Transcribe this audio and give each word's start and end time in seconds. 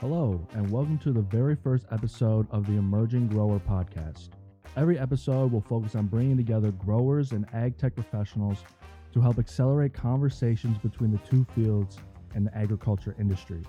Hello, 0.00 0.40
and 0.54 0.70
welcome 0.70 0.96
to 0.96 1.12
the 1.12 1.20
very 1.20 1.54
first 1.54 1.84
episode 1.92 2.46
of 2.50 2.66
the 2.66 2.72
Emerging 2.72 3.28
Grower 3.28 3.60
Podcast. 3.60 4.30
Every 4.74 4.98
episode 4.98 5.52
will 5.52 5.60
focus 5.60 5.94
on 5.94 6.06
bringing 6.06 6.38
together 6.38 6.70
growers 6.70 7.32
and 7.32 7.44
ag 7.52 7.76
tech 7.76 7.96
professionals 7.96 8.64
to 9.12 9.20
help 9.20 9.38
accelerate 9.38 9.92
conversations 9.92 10.78
between 10.78 11.12
the 11.12 11.18
two 11.18 11.44
fields 11.54 11.98
and 12.34 12.46
the 12.46 12.56
agriculture 12.56 13.14
industry. 13.20 13.62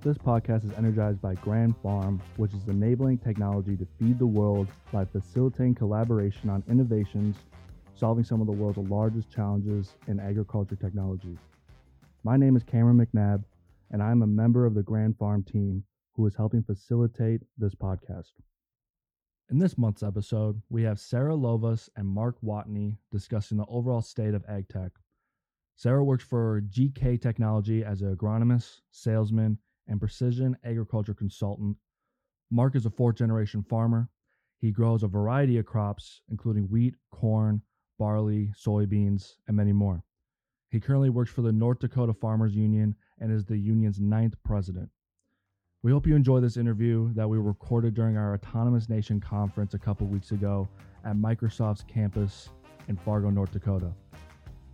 This 0.00 0.18
podcast 0.18 0.64
is 0.64 0.76
energized 0.76 1.22
by 1.22 1.36
Grand 1.36 1.76
Farm, 1.84 2.20
which 2.36 2.52
is 2.52 2.66
enabling 2.66 3.18
technology 3.18 3.76
to 3.76 3.86
feed 3.96 4.18
the 4.18 4.26
world 4.26 4.66
by 4.90 5.04
facilitating 5.04 5.76
collaboration 5.76 6.50
on 6.50 6.64
innovations, 6.68 7.36
solving 7.94 8.24
some 8.24 8.40
of 8.40 8.48
the 8.48 8.52
world's 8.52 8.78
largest 8.78 9.30
challenges 9.30 9.94
in 10.08 10.18
agriculture 10.18 10.74
technology. 10.74 11.38
My 12.24 12.36
name 12.36 12.56
is 12.56 12.64
Cameron 12.64 12.98
McNabb, 12.98 13.44
and 13.90 14.02
I'm 14.02 14.22
a 14.22 14.26
member 14.26 14.66
of 14.66 14.74
the 14.74 14.82
Grand 14.82 15.16
Farm 15.18 15.42
team 15.42 15.84
who 16.14 16.26
is 16.26 16.34
helping 16.36 16.62
facilitate 16.62 17.42
this 17.56 17.74
podcast. 17.74 18.32
In 19.50 19.58
this 19.58 19.78
month's 19.78 20.02
episode, 20.02 20.60
we 20.68 20.82
have 20.82 21.00
Sarah 21.00 21.36
Lovas 21.36 21.88
and 21.96 22.06
Mark 22.06 22.36
Watne 22.42 22.98
discussing 23.10 23.56
the 23.56 23.64
overall 23.66 24.02
state 24.02 24.34
of 24.34 24.44
ag 24.48 24.68
tech. 24.68 24.92
Sarah 25.76 26.04
works 26.04 26.24
for 26.24 26.60
GK 26.68 27.20
Technology 27.20 27.84
as 27.84 28.02
an 28.02 28.14
agronomist, 28.14 28.80
salesman, 28.90 29.58
and 29.86 30.00
precision 30.00 30.56
agriculture 30.64 31.14
consultant. 31.14 31.76
Mark 32.50 32.76
is 32.76 32.84
a 32.84 32.90
fourth 32.90 33.16
generation 33.16 33.62
farmer. 33.62 34.10
He 34.60 34.70
grows 34.70 35.02
a 35.02 35.08
variety 35.08 35.56
of 35.56 35.66
crops, 35.66 36.20
including 36.28 36.64
wheat, 36.64 36.96
corn, 37.10 37.62
barley, 37.98 38.52
soybeans, 38.58 39.34
and 39.46 39.56
many 39.56 39.72
more. 39.72 40.02
He 40.70 40.80
currently 40.80 41.10
works 41.10 41.30
for 41.30 41.42
the 41.42 41.52
North 41.52 41.78
Dakota 41.78 42.12
Farmers 42.12 42.54
Union 42.54 42.96
and 43.20 43.32
is 43.32 43.44
the 43.44 43.56
union's 43.56 44.00
ninth 44.00 44.34
president. 44.44 44.88
We 45.82 45.92
hope 45.92 46.06
you 46.06 46.16
enjoy 46.16 46.40
this 46.40 46.56
interview 46.56 47.12
that 47.14 47.28
we 47.28 47.38
recorded 47.38 47.94
during 47.94 48.16
our 48.16 48.34
Autonomous 48.34 48.88
Nation 48.88 49.20
conference 49.20 49.74
a 49.74 49.78
couple 49.78 50.06
weeks 50.06 50.32
ago 50.32 50.68
at 51.04 51.16
Microsoft's 51.16 51.84
campus 51.86 52.48
in 52.88 52.96
Fargo, 52.96 53.30
North 53.30 53.52
Dakota. 53.52 53.92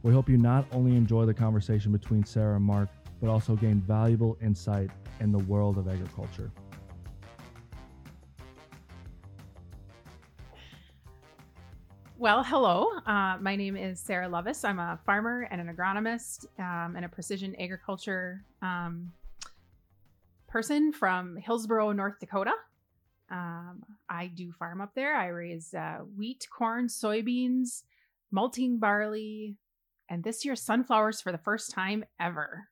We 0.02 0.12
hope 0.12 0.28
you 0.28 0.38
not 0.38 0.66
only 0.72 0.96
enjoy 0.96 1.26
the 1.26 1.34
conversation 1.34 1.92
between 1.92 2.24
Sarah 2.24 2.56
and 2.56 2.64
Mark, 2.64 2.88
but 3.20 3.28
also 3.28 3.56
gain 3.56 3.80
valuable 3.80 4.36
insight 4.42 4.90
in 5.20 5.30
the 5.32 5.38
world 5.38 5.78
of 5.78 5.88
agriculture. 5.88 6.50
Well, 12.24 12.42
hello. 12.42 12.88
Uh, 13.04 13.36
my 13.38 13.54
name 13.54 13.76
is 13.76 14.00
Sarah 14.00 14.30
Lovas. 14.30 14.64
I'm 14.64 14.78
a 14.78 14.98
farmer 15.04 15.46
and 15.50 15.60
an 15.60 15.66
agronomist 15.66 16.46
um, 16.58 16.96
and 16.96 17.04
a 17.04 17.08
precision 17.10 17.54
agriculture 17.60 18.42
um, 18.62 19.12
person 20.48 20.90
from 20.90 21.36
Hillsboro, 21.36 21.92
North 21.92 22.18
Dakota. 22.20 22.54
Um, 23.30 23.82
I 24.08 24.28
do 24.28 24.52
farm 24.52 24.80
up 24.80 24.94
there. 24.94 25.14
I 25.14 25.26
raise 25.26 25.74
uh, 25.74 25.98
wheat, 26.16 26.46
corn, 26.50 26.86
soybeans, 26.86 27.82
malting 28.30 28.78
barley, 28.78 29.56
and 30.08 30.24
this 30.24 30.46
year 30.46 30.56
sunflowers 30.56 31.20
for 31.20 31.30
the 31.30 31.36
first 31.36 31.72
time 31.72 32.06
ever. 32.18 32.68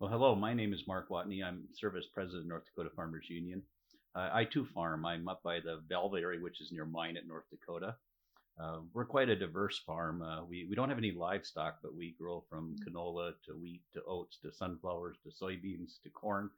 Well, 0.00 0.10
hello. 0.10 0.34
My 0.34 0.52
name 0.52 0.72
is 0.72 0.82
Mark 0.88 1.10
Watne. 1.10 1.44
I'm 1.44 1.62
service 1.78 2.06
president 2.12 2.42
of 2.42 2.48
North 2.48 2.64
Dakota 2.64 2.90
Farmers 2.96 3.26
Union. 3.30 3.62
Uh, 4.16 4.30
I 4.32 4.42
too 4.42 4.66
farm. 4.74 5.06
I'm 5.06 5.28
up 5.28 5.44
by 5.44 5.60
the 5.60 5.80
Velva 5.88 6.20
area, 6.20 6.40
which 6.40 6.60
is 6.60 6.72
near 6.72 6.86
Minot 6.86 7.28
North 7.28 7.44
Dakota. 7.50 7.94
Uh, 8.58 8.78
we're 8.94 9.04
quite 9.04 9.28
a 9.28 9.36
diverse 9.36 9.78
farm. 9.80 10.22
Uh, 10.22 10.42
we, 10.44 10.64
we 10.64 10.74
don't 10.74 10.88
have 10.88 10.98
any 10.98 11.12
livestock, 11.12 11.78
but 11.82 11.94
we 11.94 12.14
grow 12.18 12.42
from 12.48 12.74
mm. 12.74 12.88
canola 12.88 13.32
to 13.44 13.52
wheat 13.52 13.82
to 13.92 14.02
oats 14.04 14.38
to 14.38 14.50
sunflowers 14.52 15.16
to 15.22 15.28
soybeans 15.28 16.00
to 16.02 16.08
corn, 16.08 16.48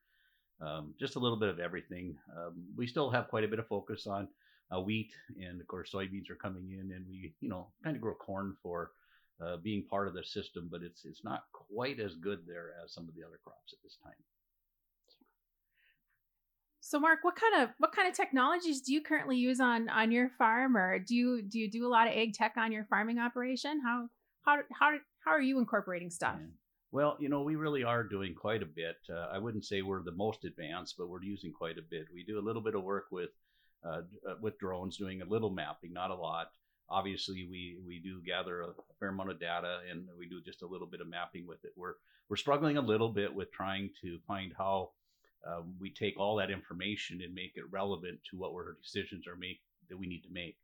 um, 0.61 0.95
just 0.99 1.17
a 1.17 1.19
little 1.19 1.39
bit 1.39 1.49
of 1.49 1.59
everything. 1.59 2.17
Um, 2.37 2.65
we 2.77 2.87
still 2.87 3.11
have 3.11 3.29
quite 3.29 3.45
a 3.45 3.49
bit 3.49 3.59
of 3.59 3.67
focus 3.67 4.07
on 4.07 4.29
uh, 4.75 4.81
wheat, 4.81 5.11
and 5.41 5.61
of 5.61 5.67
course 5.67 5.91
soybeans 5.93 6.31
are 6.31 6.37
coming 6.37 6.71
in, 6.71 6.93
and 6.93 7.05
we 7.09 7.35
you 7.41 7.49
know 7.49 7.69
kind 7.83 7.97
of 7.97 8.03
grow 8.03 8.15
corn 8.15 8.57
for 8.63 8.93
uh, 9.45 9.57
being 9.57 9.85
part 9.85 10.07
of 10.07 10.15
the 10.15 10.25
system, 10.25 10.69
but 10.71 10.83
it's 10.83 11.05
it's 11.05 11.25
not 11.25 11.45
quite 11.53 11.99
as 11.99 12.15
good 12.15 12.41
there 12.47 12.75
as 12.85 12.93
some 12.93 13.09
of 13.09 13.15
the 13.17 13.25
other 13.25 13.41
crops 13.43 13.73
at 13.73 13.83
this 13.83 13.97
time. 14.05 14.13
So 16.89 16.99
Mark, 16.99 17.19
what 17.21 17.37
kind 17.37 17.63
of 17.63 17.69
what 17.77 17.93
kind 17.93 18.09
of 18.09 18.15
technologies 18.15 18.81
do 18.81 18.95
you 18.95 19.03
currently 19.03 19.37
use 19.37 19.61
on 19.61 19.91
on 19.91 20.11
your 20.11 20.31
farm 20.39 20.75
or 20.75 20.99
do 20.99 21.15
you 21.15 21.43
do 21.43 21.59
you 21.59 21.71
do 21.71 21.87
a 21.87 21.91
lot 21.91 22.09
of 22.09 22.15
ag 22.15 22.33
tech 22.33 22.55
on 22.57 22.73
your 22.73 22.87
farming 22.87 23.19
operation? 23.19 23.83
How 23.85 24.09
how 24.47 24.61
how 24.73 24.97
how 25.23 25.33
are 25.33 25.41
you 25.43 25.59
incorporating 25.59 26.09
stuff? 26.09 26.39
Well, 26.91 27.19
you 27.21 27.29
know, 27.29 27.43
we 27.43 27.57
really 27.57 27.85
are 27.85 28.03
doing 28.03 28.35
quite 28.35 28.63
a 28.63 28.67
bit. 28.67 28.97
Uh, 29.07 29.29
I 29.31 29.37
wouldn't 29.37 29.67
say 29.67 29.83
we're 29.83 30.03
the 30.03 30.13
most 30.13 30.47
advanced, 30.47 30.95
but 30.97 31.11
we're 31.11 31.23
using 31.23 31.53
quite 31.53 31.77
a 31.77 31.83
bit. 31.83 32.07
We 32.11 32.25
do 32.25 32.39
a 32.39 32.47
little 32.47 32.63
bit 32.63 32.75
of 32.75 32.83
work 32.83 33.09
with 33.13 33.33
uh, 33.85 34.01
uh 34.27 34.37
with 34.41 34.59
drones, 34.59 34.97
doing 34.97 35.21
a 35.21 35.27
little 35.27 35.51
mapping, 35.51 35.93
not 35.93 36.11
a 36.11 36.15
lot. 36.15 36.47
Obviously, 36.89 37.47
we 37.51 37.77
we 37.87 38.01
do 38.01 38.23
gather 38.25 38.63
a 38.63 38.69
fair 38.99 39.11
amount 39.11 39.31
of 39.31 39.39
data, 39.39 39.81
and 39.91 40.07
we 40.19 40.27
do 40.27 40.41
just 40.41 40.63
a 40.63 40.67
little 40.67 40.87
bit 40.87 41.03
of 41.03 41.07
mapping 41.07 41.47
with 41.47 41.63
it. 41.67 41.73
We're 41.77 41.97
we're 42.31 42.37
struggling 42.37 42.79
a 42.79 42.81
little 42.81 43.11
bit 43.11 43.35
with 43.35 43.53
trying 43.53 43.91
to 44.01 44.19
find 44.27 44.55
how 44.57 44.93
um, 45.47 45.75
we 45.81 45.91
take 45.91 46.19
all 46.19 46.37
that 46.37 46.51
information 46.51 47.21
and 47.23 47.35
make 47.35 47.53
it 47.57 47.71
relevant 47.71 48.19
to 48.31 48.37
what 48.37 48.53
our 48.53 48.77
decisions 48.83 49.27
are 49.27 49.37
make 49.37 49.61
that 49.89 49.99
we 49.99 50.07
need 50.07 50.23
to 50.23 50.33
make. 50.33 50.57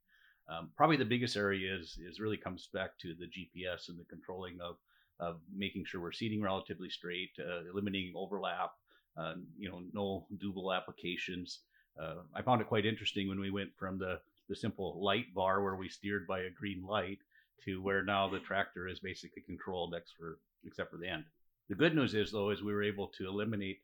Um, 0.49 0.71
probably 0.77 0.97
the 0.97 1.05
biggest 1.05 1.37
area 1.37 1.75
is 1.75 1.99
is 1.99 2.21
really 2.21 2.37
comes 2.37 2.69
back 2.73 2.99
to 2.99 3.15
the 3.15 3.27
GPS 3.27 3.89
and 3.89 3.99
the 3.99 4.05
controlling 4.05 4.61
of 4.61 4.77
of 5.21 5.41
making 5.55 5.85
sure 5.85 6.01
we're 6.01 6.13
seeding 6.13 6.43
relatively 6.43 6.91
straight, 6.91 7.31
uh, 7.39 7.71
eliminating 7.71 8.13
overlap, 8.17 8.73
uh, 9.17 9.35
you 9.57 9.71
know, 9.71 9.83
no 9.93 10.27
double 10.39 10.73
applications. 10.73 11.61
Uh, 12.01 12.17
I 12.35 12.43
found 12.43 12.61
it 12.61 12.67
quite 12.67 12.85
interesting 12.85 13.29
when 13.29 13.41
we 13.41 13.51
went 13.51 13.71
from 13.79 13.99
the 13.99 14.21
the 14.49 14.57
simple 14.57 15.03
light 15.03 15.33
bar 15.35 15.63
where 15.63 15.77
we 15.77 15.89
steered 15.89 16.27
by 16.27 16.41
a 16.41 16.51
green 16.51 16.85
light 16.85 17.19
to 17.65 17.81
where 17.83 18.03
now 18.03 18.29
the 18.29 18.41
tractor 18.41 18.87
is 18.89 19.01
basically 19.01 19.43
controlled 19.43 19.95
except 19.95 20.19
for, 20.19 20.39
except 20.67 20.91
for 20.91 20.99
the 20.99 21.09
end. 21.09 21.25
The 21.71 21.75
good 21.75 21.95
news 21.95 22.15
is 22.15 22.31
though 22.31 22.51
is 22.51 22.63
we 22.63 22.75
were 22.75 22.83
able 22.83 23.09
to 23.17 23.27
eliminate 23.27 23.79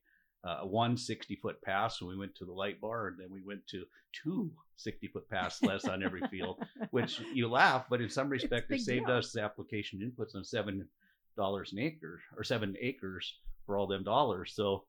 uh, 0.44 0.60
one 0.60 0.96
60 0.96 1.36
foot 1.36 1.60
pass 1.62 2.00
when 2.00 2.10
we 2.10 2.16
went 2.16 2.34
to 2.36 2.44
the 2.44 2.52
light 2.52 2.80
bar, 2.80 3.08
and 3.08 3.18
then 3.18 3.30
we 3.30 3.42
went 3.42 3.66
to 3.68 3.84
two 4.12 4.50
60 4.76 5.08
foot 5.08 5.28
pass 5.28 5.62
less 5.62 5.84
on 5.84 6.02
every 6.02 6.22
field, 6.30 6.58
which 6.90 7.20
you 7.34 7.48
laugh, 7.48 7.84
but 7.90 8.00
in 8.00 8.08
some 8.08 8.28
respect, 8.28 8.70
it 8.70 8.80
saved 8.80 9.06
deal. 9.06 9.16
us 9.16 9.36
application 9.36 10.00
inputs 10.00 10.34
on 10.34 10.44
seven 10.44 10.88
dollars 11.36 11.72
an 11.72 11.78
acre 11.78 12.20
or 12.36 12.44
seven 12.44 12.74
acres 12.80 13.34
for 13.66 13.76
all 13.76 13.86
them 13.86 14.02
dollars. 14.02 14.52
So 14.54 14.84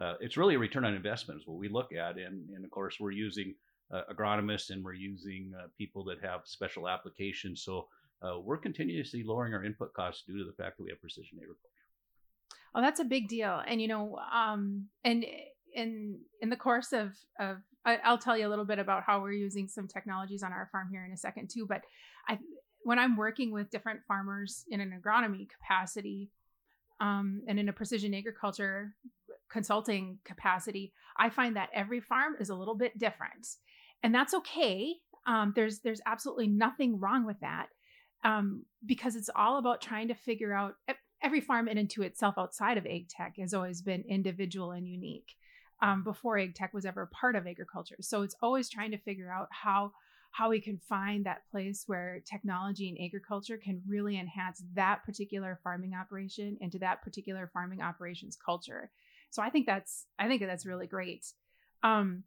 uh, 0.00 0.14
it's 0.20 0.36
really 0.36 0.56
a 0.56 0.58
return 0.58 0.84
on 0.84 0.94
investment 0.94 1.40
is 1.40 1.46
what 1.46 1.58
we 1.58 1.68
look 1.68 1.92
at, 1.92 2.18
and 2.18 2.48
and 2.50 2.64
of 2.64 2.70
course 2.70 2.96
we're 2.98 3.12
using 3.12 3.54
uh, 3.92 4.02
agronomists 4.12 4.70
and 4.70 4.84
we're 4.84 4.94
using 4.94 5.52
uh, 5.58 5.68
people 5.78 6.04
that 6.04 6.22
have 6.22 6.40
special 6.44 6.88
applications. 6.88 7.62
So 7.62 7.86
uh, 8.22 8.40
we're 8.40 8.58
continuously 8.58 9.22
lowering 9.22 9.54
our 9.54 9.64
input 9.64 9.92
costs 9.94 10.24
due 10.26 10.38
to 10.38 10.44
the 10.44 10.62
fact 10.62 10.76
that 10.76 10.84
we 10.84 10.90
have 10.90 11.00
precision 11.00 11.38
agriculture. 11.38 11.75
Oh, 12.74 12.80
that's 12.80 13.00
a 13.00 13.04
big 13.04 13.28
deal. 13.28 13.62
And 13.66 13.80
you 13.80 13.88
know, 13.88 14.18
um, 14.32 14.86
and 15.04 15.24
in 15.74 16.18
in 16.40 16.50
the 16.50 16.56
course 16.56 16.92
of 16.92 17.14
of 17.38 17.58
I, 17.84 17.98
I'll 18.04 18.18
tell 18.18 18.36
you 18.36 18.46
a 18.46 18.50
little 18.50 18.64
bit 18.64 18.78
about 18.78 19.04
how 19.04 19.20
we're 19.20 19.32
using 19.32 19.68
some 19.68 19.86
technologies 19.86 20.42
on 20.42 20.52
our 20.52 20.68
farm 20.72 20.88
here 20.90 21.04
in 21.04 21.12
a 21.12 21.16
second 21.16 21.50
too. 21.52 21.66
But 21.66 21.82
I 22.28 22.38
when 22.82 22.98
I'm 22.98 23.16
working 23.16 23.52
with 23.52 23.70
different 23.70 24.00
farmers 24.06 24.64
in 24.70 24.80
an 24.80 25.00
agronomy 25.00 25.48
capacity, 25.48 26.30
um, 27.00 27.42
and 27.48 27.58
in 27.58 27.68
a 27.68 27.72
precision 27.72 28.14
agriculture 28.14 28.94
consulting 29.50 30.18
capacity, 30.24 30.92
I 31.16 31.30
find 31.30 31.56
that 31.56 31.70
every 31.74 32.00
farm 32.00 32.36
is 32.40 32.48
a 32.48 32.54
little 32.54 32.74
bit 32.74 32.98
different, 32.98 33.46
and 34.02 34.14
that's 34.14 34.34
okay. 34.34 34.94
Um, 35.26 35.52
there's 35.54 35.80
there's 35.80 36.00
absolutely 36.06 36.48
nothing 36.48 36.98
wrong 36.98 37.26
with 37.26 37.40
that 37.40 37.66
um, 38.24 38.64
because 38.84 39.16
it's 39.16 39.30
all 39.34 39.58
about 39.58 39.80
trying 39.80 40.08
to 40.08 40.14
figure 40.14 40.52
out 40.52 40.74
every 41.26 41.40
farm 41.40 41.66
in 41.66 41.76
and 41.76 41.90
to 41.90 42.02
itself 42.02 42.36
outside 42.38 42.78
of 42.78 42.86
ag 42.86 43.08
tech 43.08 43.34
has 43.36 43.52
always 43.52 43.82
been 43.82 44.04
individual 44.08 44.70
and 44.70 44.88
unique 44.88 45.34
um, 45.82 46.04
before 46.04 46.38
ag 46.38 46.54
tech 46.54 46.72
was 46.72 46.86
ever 46.86 47.06
part 47.06 47.34
of 47.34 47.46
agriculture. 47.46 47.96
So 48.00 48.22
it's 48.22 48.36
always 48.40 48.68
trying 48.68 48.92
to 48.92 48.98
figure 48.98 49.30
out 49.30 49.48
how 49.50 49.92
how 50.30 50.50
we 50.50 50.60
can 50.60 50.78
find 50.86 51.24
that 51.24 51.48
place 51.50 51.84
where 51.86 52.22
technology 52.30 52.90
and 52.90 52.98
agriculture 53.00 53.56
can 53.56 53.80
really 53.88 54.18
enhance 54.18 54.62
that 54.74 55.02
particular 55.02 55.58
farming 55.64 55.94
operation 55.94 56.58
into 56.60 56.78
that 56.78 57.02
particular 57.02 57.50
farming 57.54 57.80
operations 57.80 58.36
culture. 58.36 58.90
So 59.30 59.42
I 59.42 59.50
think 59.50 59.66
that's 59.66 60.06
I 60.18 60.28
think 60.28 60.42
that's 60.42 60.66
really 60.66 60.86
great. 60.86 61.26
Um, 61.82 62.24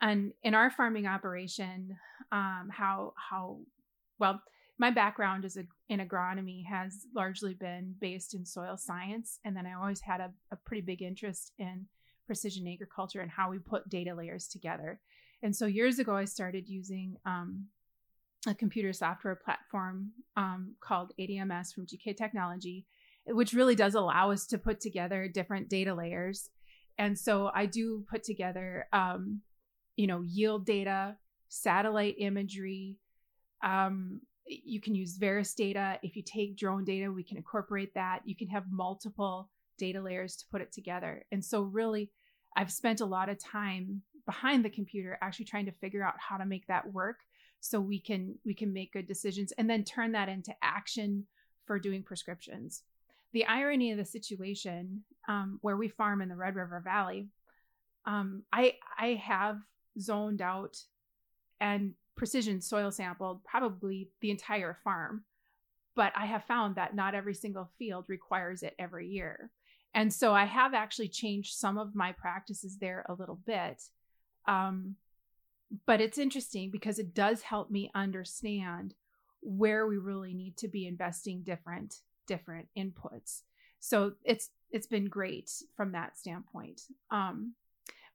and 0.00 0.32
in 0.42 0.54
our 0.54 0.70
farming 0.70 1.06
operation, 1.06 1.96
um, 2.32 2.68
how 2.70 3.14
how 3.16 3.60
well 4.18 4.42
my 4.82 4.90
background 4.90 5.44
a, 5.44 5.64
in 5.88 6.00
agronomy 6.00 6.66
has 6.66 7.06
largely 7.14 7.54
been 7.54 7.94
based 8.00 8.34
in 8.34 8.44
soil 8.44 8.76
science. 8.76 9.38
And 9.44 9.56
then 9.56 9.64
I 9.64 9.74
always 9.74 10.00
had 10.00 10.20
a, 10.20 10.32
a 10.50 10.56
pretty 10.56 10.80
big 10.80 11.02
interest 11.02 11.52
in 11.56 11.86
precision 12.26 12.66
agriculture 12.66 13.20
and 13.20 13.30
how 13.30 13.48
we 13.48 13.60
put 13.60 13.88
data 13.88 14.12
layers 14.12 14.48
together. 14.48 14.98
And 15.40 15.54
so 15.54 15.66
years 15.66 16.00
ago, 16.00 16.16
I 16.16 16.24
started 16.24 16.68
using 16.68 17.16
um, 17.24 17.66
a 18.44 18.54
computer 18.56 18.92
software 18.92 19.36
platform 19.36 20.10
um, 20.36 20.74
called 20.80 21.12
ADMS 21.16 21.72
from 21.72 21.86
GK 21.86 22.16
Technology, 22.16 22.84
which 23.26 23.52
really 23.52 23.76
does 23.76 23.94
allow 23.94 24.32
us 24.32 24.48
to 24.48 24.58
put 24.58 24.80
together 24.80 25.28
different 25.28 25.68
data 25.68 25.94
layers 25.94 26.50
And 26.98 27.16
so 27.16 27.52
I 27.54 27.66
do 27.66 28.04
put 28.10 28.24
together, 28.24 28.88
um, 28.92 29.42
you 29.94 30.08
know, 30.08 30.22
yield 30.22 30.66
data, 30.66 31.18
satellite 31.48 32.16
imagery. 32.18 32.96
Um, 33.62 34.22
you 34.46 34.80
can 34.80 34.94
use 34.94 35.16
Veris 35.16 35.54
data. 35.54 35.98
If 36.02 36.16
you 36.16 36.22
take 36.22 36.56
drone 36.56 36.84
data, 36.84 37.10
we 37.10 37.22
can 37.22 37.36
incorporate 37.36 37.94
that. 37.94 38.22
You 38.24 38.36
can 38.36 38.48
have 38.48 38.64
multiple 38.70 39.50
data 39.78 40.00
layers 40.00 40.36
to 40.36 40.46
put 40.50 40.60
it 40.60 40.72
together. 40.72 41.24
And 41.32 41.44
so, 41.44 41.62
really, 41.62 42.10
I've 42.56 42.72
spent 42.72 43.00
a 43.00 43.06
lot 43.06 43.28
of 43.28 43.38
time 43.38 44.02
behind 44.26 44.64
the 44.64 44.70
computer 44.70 45.18
actually 45.20 45.46
trying 45.46 45.66
to 45.66 45.72
figure 45.72 46.04
out 46.04 46.14
how 46.18 46.36
to 46.36 46.46
make 46.46 46.66
that 46.66 46.92
work 46.92 47.20
so 47.60 47.80
we 47.80 47.98
can 47.98 48.34
we 48.44 48.54
can 48.54 48.72
make 48.72 48.92
good 48.92 49.06
decisions 49.06 49.52
and 49.52 49.70
then 49.70 49.84
turn 49.84 50.12
that 50.12 50.28
into 50.28 50.54
action 50.62 51.24
for 51.66 51.78
doing 51.78 52.02
prescriptions 52.02 52.82
the 53.32 53.44
irony 53.46 53.90
of 53.92 53.98
the 53.98 54.04
situation 54.04 55.02
um, 55.28 55.58
where 55.62 55.76
we 55.76 55.88
farm 55.88 56.20
in 56.20 56.28
the 56.28 56.36
red 56.36 56.56
river 56.56 56.80
valley 56.84 57.28
um, 58.04 58.42
i 58.52 58.74
i 58.98 59.14
have 59.14 59.58
zoned 59.98 60.42
out 60.42 60.76
and 61.60 61.94
precision 62.16 62.60
soil 62.60 62.90
sampled 62.90 63.44
probably 63.44 64.08
the 64.20 64.30
entire 64.30 64.78
farm 64.84 65.24
but 65.94 66.12
i 66.16 66.26
have 66.26 66.44
found 66.44 66.74
that 66.74 66.94
not 66.94 67.14
every 67.14 67.34
single 67.34 67.70
field 67.78 68.04
requires 68.08 68.62
it 68.62 68.74
every 68.78 69.08
year 69.08 69.50
and 69.94 70.12
so 70.12 70.32
i 70.32 70.44
have 70.44 70.74
actually 70.74 71.08
changed 71.08 71.54
some 71.54 71.78
of 71.78 71.94
my 71.94 72.12
practices 72.12 72.78
there 72.78 73.04
a 73.08 73.14
little 73.14 73.38
bit 73.46 73.82
um, 74.48 74.96
but 75.86 76.00
it's 76.00 76.18
interesting 76.18 76.70
because 76.70 76.98
it 76.98 77.14
does 77.14 77.42
help 77.42 77.70
me 77.70 77.90
understand 77.94 78.94
where 79.40 79.86
we 79.86 79.98
really 79.98 80.34
need 80.34 80.56
to 80.58 80.68
be 80.68 80.86
investing 80.86 81.42
different 81.42 82.00
different 82.26 82.68
inputs. 82.76 83.42
So 83.80 84.12
it's 84.24 84.50
it's 84.70 84.86
been 84.86 85.06
great 85.06 85.50
from 85.76 85.92
that 85.92 86.16
standpoint. 86.16 86.82
Um, 87.10 87.54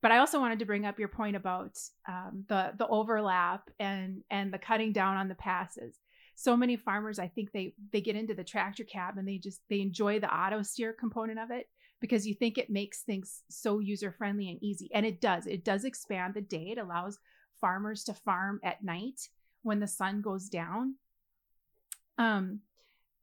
but 0.02 0.12
I 0.12 0.20
also 0.20 0.40
wanted 0.40 0.60
to 0.60 0.66
bring 0.66 0.86
up 0.86 1.00
your 1.00 1.08
point 1.08 1.36
about 1.36 1.78
um, 2.08 2.46
the 2.48 2.74
the 2.78 2.88
overlap 2.88 3.70
and 3.80 4.24
and 4.30 4.54
the 4.54 4.60
cutting 4.60 4.94
down 4.94 5.18
on 5.18 5.28
the 5.28 5.36
passes. 5.36 6.00
So 6.36 6.56
many 6.56 6.76
farmers, 6.76 7.20
I 7.20 7.28
think 7.28 7.52
they 7.52 7.74
they 7.92 8.02
get 8.02 8.16
into 8.16 8.36
the 8.36 8.44
tractor 8.44 8.84
cab 8.84 9.18
and 9.18 9.28
they 9.28 9.38
just 9.38 9.62
they 9.70 9.82
enjoy 9.82 10.20
the 10.20 10.34
auto 10.34 10.62
steer 10.62 10.94
component 10.94 11.40
of 11.40 11.52
it 11.52 11.68
because 12.00 12.28
you 12.28 12.36
think 12.36 12.58
it 12.58 12.70
makes 12.70 13.02
things 13.02 13.42
so 13.50 13.80
user 13.80 14.12
friendly 14.12 14.50
and 14.50 14.62
easy, 14.62 14.90
and 14.94 15.06
it 15.06 15.20
does. 15.20 15.48
It 15.48 15.64
does 15.66 15.84
expand 15.84 16.36
the 16.36 16.42
day. 16.42 16.70
It 16.72 16.78
allows 16.78 17.18
farmers 17.60 18.04
to 18.04 18.14
farm 18.14 18.60
at 18.64 18.84
night 18.84 19.20
when 19.64 19.80
the 19.80 19.88
sun 19.88 20.22
goes 20.22 20.48
down. 20.48 20.96
Um, 22.20 22.60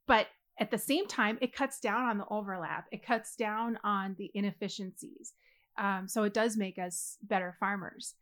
but 0.07 0.27
at 0.59 0.71
the 0.71 0.77
same 0.77 1.07
time, 1.07 1.37
it 1.41 1.55
cuts 1.55 1.79
down 1.79 2.03
on 2.03 2.17
the 2.17 2.27
overlap. 2.29 2.85
It 2.91 3.05
cuts 3.05 3.35
down 3.35 3.77
on 3.83 4.15
the 4.17 4.31
inefficiencies. 4.33 5.33
Um, 5.77 6.07
so 6.07 6.23
it 6.23 6.33
does 6.33 6.57
make 6.57 6.79
us 6.79 7.17
better 7.23 7.55
farmers. 7.59 8.15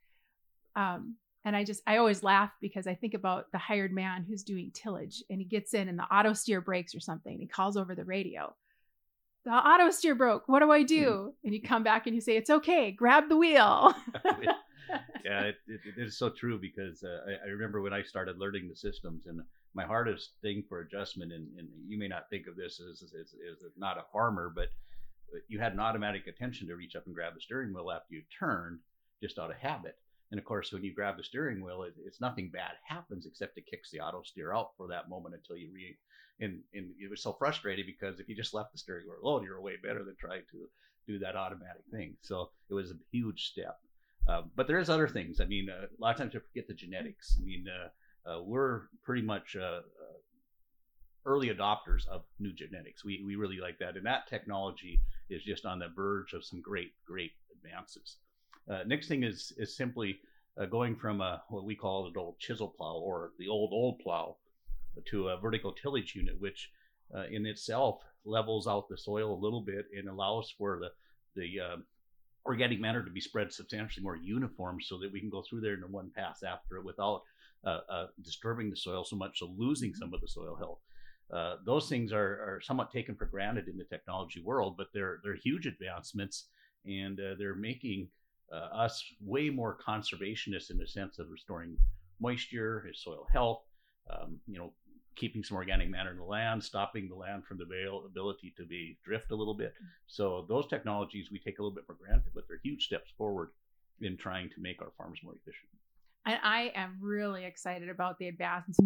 Um, 0.76 1.16
and 1.46 1.56
I 1.56 1.64
just, 1.64 1.82
I 1.86 1.98
always 1.98 2.24
laugh 2.24 2.52
because 2.62 2.88
I 2.88 2.96
think 2.96 3.14
about 3.14 3.52
the 3.52 3.58
hired 3.58 3.92
man 3.92 4.26
who's 4.28 4.44
doing 4.44 4.72
tillage 4.74 5.24
and 5.30 5.40
he 5.40 5.46
gets 5.46 5.74
in 5.74 5.90
and 5.90 6.00
the 6.00 6.04
auto 6.04 6.34
steer 6.34 6.62
breaks 6.62 6.96
or 6.96 7.00
something. 7.00 7.38
He 7.38 7.48
calls 7.48 7.78
over 7.78 7.96
the 7.96 8.06
radio. 8.06 8.56
The 9.46 9.52
auto 9.52 9.92
steer 9.92 10.16
broke. 10.16 10.48
What 10.48 10.60
do 10.62 10.72
I 10.72 10.84
do? 10.84 11.34
And 11.44 11.54
you 11.54 11.62
come 11.62 11.84
back 11.84 12.08
and 12.08 12.16
you 12.16 12.22
say, 12.22 12.38
It's 12.38 12.50
okay. 12.50 12.92
Grab 12.92 13.28
the 13.28 13.36
wheel. 13.36 13.94
yeah, 15.26 15.42
it, 15.42 15.56
it, 15.68 15.82
it 15.98 16.02
is 16.02 16.18
so 16.18 16.30
true 16.30 16.60
because 16.60 17.04
uh, 17.04 17.20
I, 17.28 17.48
I, 17.48 17.50
remember 17.50 17.82
when 17.82 17.94
I 17.94 18.04
started 18.04 18.38
learning 18.38 18.70
the 18.70 18.76
systems, 18.76 19.26
and 19.26 19.42
my 19.74 19.86
hardest 19.86 20.32
thing 20.42 20.64
for 20.68 20.82
adjustment, 20.82 21.32
and, 21.32 21.48
and 21.58 21.68
you 21.88 21.98
may 21.98 22.08
not 22.08 22.30
think 22.30 22.48
of 22.48 22.56
this 22.56 22.80
as, 22.80 23.04
as, 23.04 23.14
as, 23.14 23.72
not 23.78 23.98
a 23.98 24.06
farmer, 24.12 24.52
but 24.54 24.68
you 25.48 25.60
had 25.60 25.74
an 25.74 25.80
automatic 25.80 26.28
attention 26.28 26.68
to 26.68 26.76
reach 26.76 26.96
up 26.96 27.06
and 27.06 27.16
grab 27.16 27.34
the 27.36 27.42
steering 27.42 27.74
wheel 27.74 27.92
after 27.92 28.14
you 28.14 28.24
turned 28.38 28.80
just 29.22 29.40
out 29.40 29.52
of 29.52 29.58
habit. 29.58 29.98
And 30.32 30.40
of 30.40 30.46
course, 30.46 30.72
when 30.72 30.84
you 30.84 30.94
grab 30.94 31.18
the 31.18 31.24
steering 31.24 31.64
wheel, 31.64 31.84
it, 31.84 31.94
it's 32.06 32.22
nothing 32.22 32.50
bad 32.50 32.72
happens 32.88 33.26
except 33.26 33.58
it 33.58 33.68
kicks 33.70 33.92
the 33.92 34.00
auto 34.00 34.24
steer 34.24 34.54
out 34.54 34.72
for 34.78 34.88
that 34.88 35.10
moment 35.10 35.36
until 35.36 35.58
you 35.58 35.70
re. 35.72 35.96
And, 36.40 36.62
and 36.74 36.90
it 37.00 37.10
was 37.10 37.22
so 37.22 37.34
frustrating 37.34 37.86
because 37.86 38.20
if 38.20 38.28
you 38.28 38.36
just 38.36 38.54
left 38.54 38.72
the 38.72 38.80
steering 38.80 39.06
wheel 39.06 39.20
alone, 39.22 39.44
you're 39.44 39.62
way 39.62 39.76
better 39.82 40.04
than 40.04 40.16
trying 40.20 40.42
to 40.52 40.68
do 41.08 41.20
that 41.20 41.36
automatic 41.36 41.84
thing. 41.92 42.16
So 42.22 42.50
it 42.70 42.74
was 42.74 42.92
a 42.92 42.96
huge 43.12 43.46
step. 43.46 43.80
Uh, 44.28 44.44
but 44.56 44.68
there 44.68 44.80
is 44.80 44.90
other 44.90 45.08
things. 45.08 45.40
I 45.42 45.46
mean, 45.46 45.70
uh, 45.70 45.86
a 45.86 46.02
lot 46.02 46.12
of 46.12 46.18
times 46.18 46.34
we 46.34 46.40
forget 46.40 46.68
the 46.68 46.74
genetics. 46.74 47.38
I 47.40 47.46
mean, 47.46 47.66
uh, 47.68 47.90
uh 48.30 48.42
we're 48.42 48.84
pretty 49.04 49.22
much 49.22 49.56
uh, 49.56 49.82
early 51.26 51.50
adopters 51.50 52.08
of 52.08 52.24
new 52.40 52.54
genetics. 52.54 53.04
We, 53.04 53.24
we 53.26 53.36
really 53.36 53.60
like 53.60 53.80
that. 53.80 53.96
And 53.96 54.06
that 54.06 54.28
technology 54.28 55.02
is 55.30 55.44
just 55.44 55.66
on 55.66 55.80
the 55.80 55.88
verge 55.96 56.34
of 56.34 56.44
some 56.44 56.62
great, 56.62 56.92
great 57.06 57.32
advances. 57.52 58.18
Uh, 58.70 58.84
next 58.86 59.08
thing 59.08 59.24
is, 59.24 59.54
is 59.58 59.76
simply 59.76 60.20
uh, 60.60 60.66
going 60.66 60.96
from 60.96 61.22
a, 61.22 61.42
what 61.50 61.66
we 61.66 61.76
call 61.76 62.08
an 62.08 62.14
old 62.18 62.40
chisel 62.40 62.74
plow 62.76 62.96
or 62.96 63.32
the 63.40 63.48
old, 63.48 63.72
old 63.72 64.00
plow 64.00 64.36
to 65.06 65.30
a 65.30 65.38
vertical 65.38 65.72
tillage 65.72 66.14
unit, 66.16 66.40
which 66.40 66.70
uh, 67.16 67.24
in 67.32 67.46
itself 67.46 68.02
levels 68.26 68.68
out 68.68 68.88
the 68.90 68.98
soil 68.98 69.34
a 69.34 69.44
little 69.44 69.62
bit 69.62 69.86
and 69.98 70.08
allows 70.08 70.54
for 70.58 70.80
the, 70.80 71.42
the 71.42 71.60
um, 71.60 71.84
organic 72.46 72.80
matter 72.80 73.04
to 73.04 73.12
be 73.12 73.22
spread 73.22 73.52
substantially 73.52 74.04
more 74.04 74.16
uniform 74.16 74.78
so 74.82 74.98
that 74.98 75.12
we 75.12 75.20
can 75.20 75.30
go 75.30 75.44
through 75.48 75.62
there 75.62 75.74
in 75.74 75.92
one 75.92 76.12
pass 76.16 76.44
after 76.44 76.78
it 76.78 76.86
without 76.86 77.22
uh, 77.66 77.80
uh, 77.90 78.08
disturbing 78.22 78.70
the 78.70 78.76
soil 78.76 79.04
so 79.04 79.16
much, 79.16 79.40
so 79.40 79.54
losing 79.58 79.92
mm-hmm. 79.92 80.00
some 80.00 80.14
of 80.14 80.22
the 80.22 80.28
soil 80.28 80.56
health. 80.56 80.80
Uh, 81.34 81.56
those 81.66 81.90
things 81.90 82.14
are, 82.14 82.20
are 82.20 82.62
somewhat 82.62 82.92
taken 82.92 83.16
for 83.16 83.26
granted 83.26 83.68
in 83.68 83.78
the 83.78 83.86
technology 83.86 84.42
world, 84.42 84.76
but 84.78 84.88
they're 84.94 85.20
they're 85.24 85.36
huge 85.36 85.66
advancements, 85.66 86.50
and 86.86 87.20
uh, 87.20 87.34
they're 87.40 87.56
making 87.56 88.08
uh, 88.54 88.76
us 88.76 89.04
way 89.20 89.50
more 89.50 89.78
conservationists 89.86 90.70
in 90.70 90.78
the 90.78 90.86
sense 90.86 91.18
of 91.18 91.30
restoring 91.32 91.76
moisture, 92.20 92.88
soil 92.94 93.26
health, 93.34 93.64
um, 94.12 94.38
you 94.48 94.60
know, 94.60 94.74
keeping 95.16 95.44
some 95.44 95.58
organic 95.58 95.90
matter 95.90 96.12
in 96.12 96.18
the 96.18 96.24
land, 96.24 96.64
stopping 96.64 97.10
the 97.10 97.16
land 97.16 97.44
from 97.46 97.58
the 97.58 97.66
ability 98.06 98.54
to 98.56 98.66
be 98.66 98.98
drift 99.04 99.32
a 99.32 99.36
little 99.36 99.56
bit. 99.56 99.74
So 100.08 100.46
those 100.48 100.68
technologies 100.68 101.30
we 101.32 101.40
take 101.40 101.58
a 101.58 101.64
little 101.64 101.76
bit 101.76 101.86
for 101.88 101.96
granted, 101.96 102.32
but 102.36 102.44
they're 102.48 102.60
huge 102.64 102.86
steps 102.86 103.12
forward 103.18 103.50
in 104.02 104.18
trying 104.18 104.50
to 104.50 104.62
make 104.62 104.82
our 104.82 104.92
farms 104.98 105.20
more 105.24 105.34
efficient. 105.34 105.70
And 106.26 106.40
I 106.44 106.72
am 106.76 106.98
really 107.02 107.46
excited 107.46 107.90
about 107.90 108.18
the 108.18 108.28
advancements 108.28 108.80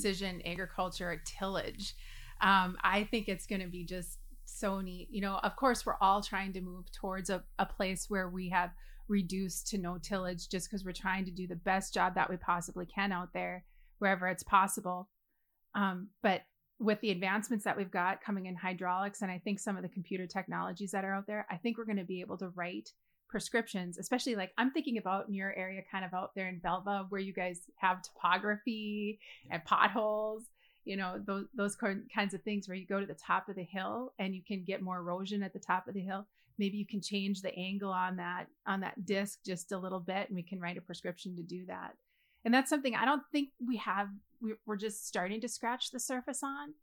precision 0.00 0.42
agriculture 0.46 1.22
tillage. 1.24 1.94
Um, 2.40 2.76
I 2.82 3.04
think 3.10 3.28
it's 3.28 3.46
going 3.46 3.62
to 3.62 3.68
be 3.68 3.84
just 3.84 4.18
so 4.44 4.80
neat. 4.80 5.08
You 5.10 5.22
know, 5.22 5.38
of 5.42 5.56
course, 5.56 5.84
we're 5.84 5.96
all 6.00 6.22
trying 6.22 6.52
to 6.54 6.60
move 6.60 6.90
towards 6.92 7.30
a, 7.30 7.42
a 7.58 7.66
place 7.66 8.06
where 8.08 8.28
we 8.28 8.48
have 8.50 8.70
reduced 9.08 9.68
to 9.68 9.78
no 9.78 9.98
tillage 9.98 10.48
just 10.48 10.68
because 10.68 10.84
we're 10.84 10.92
trying 10.92 11.24
to 11.24 11.30
do 11.30 11.46
the 11.46 11.56
best 11.56 11.94
job 11.94 12.14
that 12.14 12.28
we 12.28 12.36
possibly 12.36 12.86
can 12.86 13.12
out 13.12 13.32
there 13.32 13.64
wherever 13.98 14.26
it's 14.28 14.42
possible. 14.42 15.08
Um, 15.74 16.08
but 16.22 16.42
with 16.78 17.00
the 17.00 17.10
advancements 17.10 17.64
that 17.64 17.76
we've 17.76 17.90
got 17.90 18.20
coming 18.20 18.46
in 18.46 18.54
hydraulics 18.54 19.22
and 19.22 19.30
I 19.30 19.38
think 19.38 19.58
some 19.58 19.76
of 19.76 19.82
the 19.82 19.88
computer 19.88 20.26
technologies 20.26 20.90
that 20.90 21.04
are 21.04 21.14
out 21.14 21.26
there, 21.26 21.46
I 21.50 21.56
think 21.56 21.78
we're 21.78 21.84
going 21.84 21.96
to 21.96 22.04
be 22.04 22.20
able 22.20 22.36
to 22.38 22.48
write 22.48 22.90
prescriptions, 23.28 23.98
especially 23.98 24.36
like 24.36 24.52
I'm 24.58 24.70
thinking 24.70 24.98
about 24.98 25.28
in 25.28 25.34
your 25.34 25.52
area, 25.54 25.82
kind 25.90 26.04
of 26.04 26.14
out 26.14 26.34
there 26.34 26.48
in 26.48 26.60
Velva, 26.60 27.06
where 27.08 27.20
you 27.20 27.32
guys 27.32 27.60
have 27.76 28.02
topography 28.02 29.18
and 29.50 29.64
potholes, 29.64 30.44
you 30.84 30.96
know, 30.96 31.20
those, 31.24 31.46
those 31.54 31.76
kinds 31.76 32.34
of 32.34 32.42
things 32.42 32.68
where 32.68 32.76
you 32.76 32.86
go 32.86 33.00
to 33.00 33.06
the 33.06 33.14
top 33.14 33.48
of 33.48 33.56
the 33.56 33.64
hill 33.64 34.12
and 34.18 34.34
you 34.34 34.42
can 34.46 34.62
get 34.64 34.82
more 34.82 34.98
erosion 34.98 35.42
at 35.42 35.52
the 35.52 35.58
top 35.58 35.88
of 35.88 35.94
the 35.94 36.00
hill. 36.00 36.26
Maybe 36.58 36.78
you 36.78 36.86
can 36.86 37.00
change 37.00 37.42
the 37.42 37.54
angle 37.54 37.92
on 37.92 38.16
that 38.16 38.46
on 38.66 38.80
that 38.80 39.04
disc 39.04 39.40
just 39.44 39.72
a 39.72 39.78
little 39.78 40.00
bit 40.00 40.28
and 40.28 40.36
we 40.36 40.42
can 40.42 40.60
write 40.60 40.78
a 40.78 40.80
prescription 40.80 41.36
to 41.36 41.42
do 41.42 41.66
that 41.66 41.94
and 42.46 42.54
that's 42.54 42.70
something 42.70 42.94
I 42.94 43.04
don't 43.04 43.24
think 43.32 43.48
we 43.66 43.76
have. 43.78 44.08
We're 44.64 44.76
just 44.76 45.08
starting 45.08 45.40
to 45.40 45.48
scratch 45.48 45.90
the 45.90 45.98
surface 45.98 46.44
on, 46.44 46.74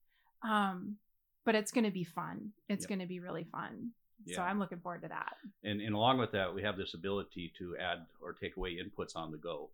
um, 0.44 0.98
but 1.46 1.56
it's 1.56 1.72
going 1.72 1.86
to 1.86 1.92
be 1.92 2.04
fun. 2.04 2.52
It's 2.68 2.84
yep. 2.84 2.90
going 2.90 3.00
to 3.00 3.06
be 3.06 3.22
really 3.22 3.46
fun. 3.50 3.92
Yeah. 4.26 4.38
So 4.38 4.42
I'm 4.44 4.60
looking 4.60 4.80
forward 4.80 5.02
to 5.02 5.10
that. 5.10 5.36
And, 5.64 5.82
and 5.82 5.96
along 5.96 6.18
with 6.18 6.32
that, 6.32 6.54
we 6.54 6.62
have 6.64 6.78
this 6.78 6.94
ability 6.94 7.52
to 7.58 7.76
add 7.78 8.06
or 8.22 8.34
take 8.34 8.58
away 8.58 8.78
inputs 8.78 9.16
on 9.16 9.32
the 9.32 9.38
go, 9.38 9.70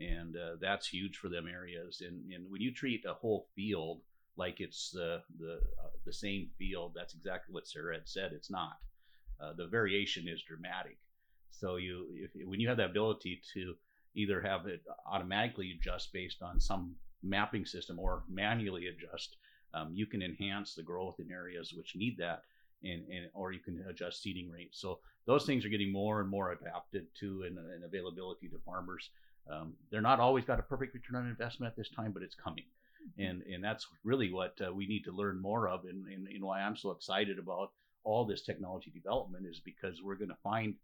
and 0.00 0.36
uh, 0.36 0.56
that's 0.60 0.88
huge 0.88 1.16
for 1.16 1.28
them 1.28 1.46
areas. 1.46 2.02
And, 2.06 2.32
and 2.32 2.50
when 2.50 2.60
you 2.60 2.72
treat 2.72 3.04
a 3.04 3.14
whole 3.14 3.48
field 3.54 4.00
like 4.36 4.60
it's 4.60 4.90
the 4.90 5.22
the 5.38 5.54
uh, 5.82 5.90
the 6.04 6.12
same 6.12 6.48
field, 6.58 6.92
that's 6.94 7.14
exactly 7.14 7.52
what 7.52 7.66
Sarah 7.66 7.94
had 7.94 8.08
said. 8.08 8.32
It's 8.32 8.50
not. 8.50 8.78
Uh, 9.40 9.52
the 9.56 9.66
variation 9.66 10.28
is 10.28 10.42
dramatic. 10.42 10.98
So 11.50 11.76
you 11.76 12.06
if, 12.12 12.30
when 12.46 12.60
you 12.60 12.68
have 12.68 12.76
the 12.76 12.84
ability 12.84 13.40
to 13.54 13.74
either 14.14 14.40
have 14.40 14.66
it 14.66 14.82
automatically 15.06 15.76
adjust 15.78 16.12
based 16.12 16.42
on 16.42 16.60
some 16.60 16.94
mapping 17.22 17.64
system 17.64 17.98
or 17.98 18.22
manually 18.28 18.86
adjust. 18.86 19.36
Um, 19.74 19.90
you 19.92 20.06
can 20.06 20.22
enhance 20.22 20.74
the 20.74 20.82
growth 20.82 21.16
in 21.20 21.30
areas 21.30 21.74
which 21.76 21.94
need 21.94 22.16
that, 22.18 22.42
and, 22.82 23.02
and 23.08 23.28
or 23.34 23.52
you 23.52 23.60
can 23.60 23.84
adjust 23.88 24.22
seeding 24.22 24.50
rates. 24.50 24.80
So 24.80 25.00
those 25.26 25.44
things 25.44 25.64
are 25.64 25.68
getting 25.68 25.92
more 25.92 26.20
and 26.20 26.28
more 26.28 26.52
adapted 26.52 27.06
to 27.20 27.44
and, 27.46 27.58
and 27.58 27.84
availability 27.84 28.48
to 28.48 28.58
farmers. 28.64 29.10
Um, 29.50 29.74
they're 29.90 30.00
not 30.00 30.20
always 30.20 30.44
got 30.44 30.58
a 30.58 30.62
perfect 30.62 30.94
return 30.94 31.16
on 31.22 31.28
investment 31.28 31.70
at 31.70 31.76
this 31.76 31.90
time, 31.90 32.12
but 32.12 32.22
it's 32.22 32.34
coming, 32.34 32.64
mm-hmm. 32.64 33.28
and 33.28 33.42
and 33.42 33.64
that's 33.64 33.86
really 34.04 34.32
what 34.32 34.58
uh, 34.66 34.72
we 34.72 34.86
need 34.86 35.04
to 35.04 35.12
learn 35.12 35.40
more 35.40 35.68
of, 35.68 35.84
and, 35.84 36.06
and, 36.06 36.28
and 36.28 36.44
why 36.44 36.60
I'm 36.60 36.76
so 36.76 36.90
excited 36.90 37.38
about 37.38 37.70
all 38.04 38.24
this 38.24 38.42
technology 38.42 38.90
development 38.90 39.46
is 39.46 39.60
because 39.60 40.02
we're 40.02 40.16
going 40.16 40.28
to 40.28 40.36
find 40.42 40.74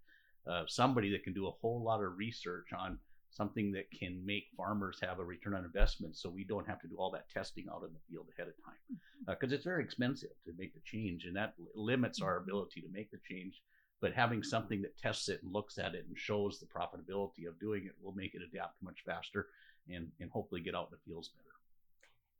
uh, 0.50 0.64
somebody 0.66 1.10
that 1.12 1.24
can 1.24 1.32
do 1.32 1.46
a 1.46 1.50
whole 1.50 1.82
lot 1.82 2.02
of 2.02 2.16
research 2.16 2.72
on 2.76 2.98
something 3.34 3.72
that 3.72 3.90
can 3.90 4.24
make 4.24 4.44
farmers 4.56 4.98
have 5.02 5.18
a 5.18 5.24
return 5.24 5.54
on 5.54 5.64
investment 5.64 6.16
so 6.16 6.30
we 6.30 6.44
don't 6.44 6.68
have 6.68 6.80
to 6.80 6.86
do 6.86 6.96
all 6.96 7.10
that 7.10 7.28
testing 7.28 7.66
out 7.70 7.82
in 7.82 7.92
the 7.92 8.00
field 8.08 8.26
ahead 8.32 8.48
of 8.48 8.54
time 8.64 8.98
because 9.26 9.48
mm-hmm. 9.48 9.52
uh, 9.52 9.54
it's 9.54 9.64
very 9.64 9.82
expensive 9.82 10.30
to 10.44 10.52
make 10.56 10.72
the 10.74 10.80
change 10.84 11.24
and 11.24 11.36
that 11.36 11.54
limits 11.74 12.20
our 12.22 12.36
mm-hmm. 12.36 12.48
ability 12.48 12.80
to 12.80 12.88
make 12.92 13.10
the 13.10 13.18
change 13.28 13.60
but 14.00 14.12
having 14.12 14.42
something 14.42 14.82
that 14.82 14.96
tests 14.98 15.28
it 15.28 15.42
and 15.42 15.52
looks 15.52 15.78
at 15.78 15.94
it 15.94 16.04
and 16.06 16.16
shows 16.16 16.60
the 16.60 16.66
profitability 16.66 17.48
of 17.48 17.58
doing 17.58 17.84
it 17.86 17.94
will 18.02 18.14
make 18.14 18.34
it 18.34 18.42
adapt 18.42 18.80
much 18.82 19.02
faster 19.04 19.48
and, 19.88 20.08
and 20.20 20.30
hopefully 20.30 20.60
get 20.60 20.74
out 20.74 20.88
in 20.90 20.96
the 20.96 21.10
fields 21.10 21.28
better 21.28 21.48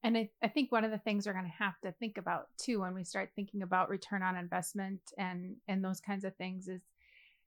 and 0.05 0.19
I, 0.19 0.29
I 0.43 0.49
think 0.49 0.71
one 0.71 0.85
of 0.85 0.91
the 0.91 0.99
things 0.99 1.27
we're 1.27 1.33
going 1.33 1.47
to 1.47 1.65
have 1.65 1.81
to 1.83 1.93
think 1.93 2.19
about 2.19 2.49
too 2.59 2.81
when 2.81 2.95
we 2.95 3.05
start 3.05 3.31
thinking 3.35 3.63
about 3.63 3.89
return 3.89 4.23
on 4.23 4.37
investment 4.37 5.01
and 5.19 5.57
and 5.67 5.83
those 5.83 6.01
kinds 6.01 6.25
of 6.25 6.37
things 6.37 6.69
is 6.69 6.83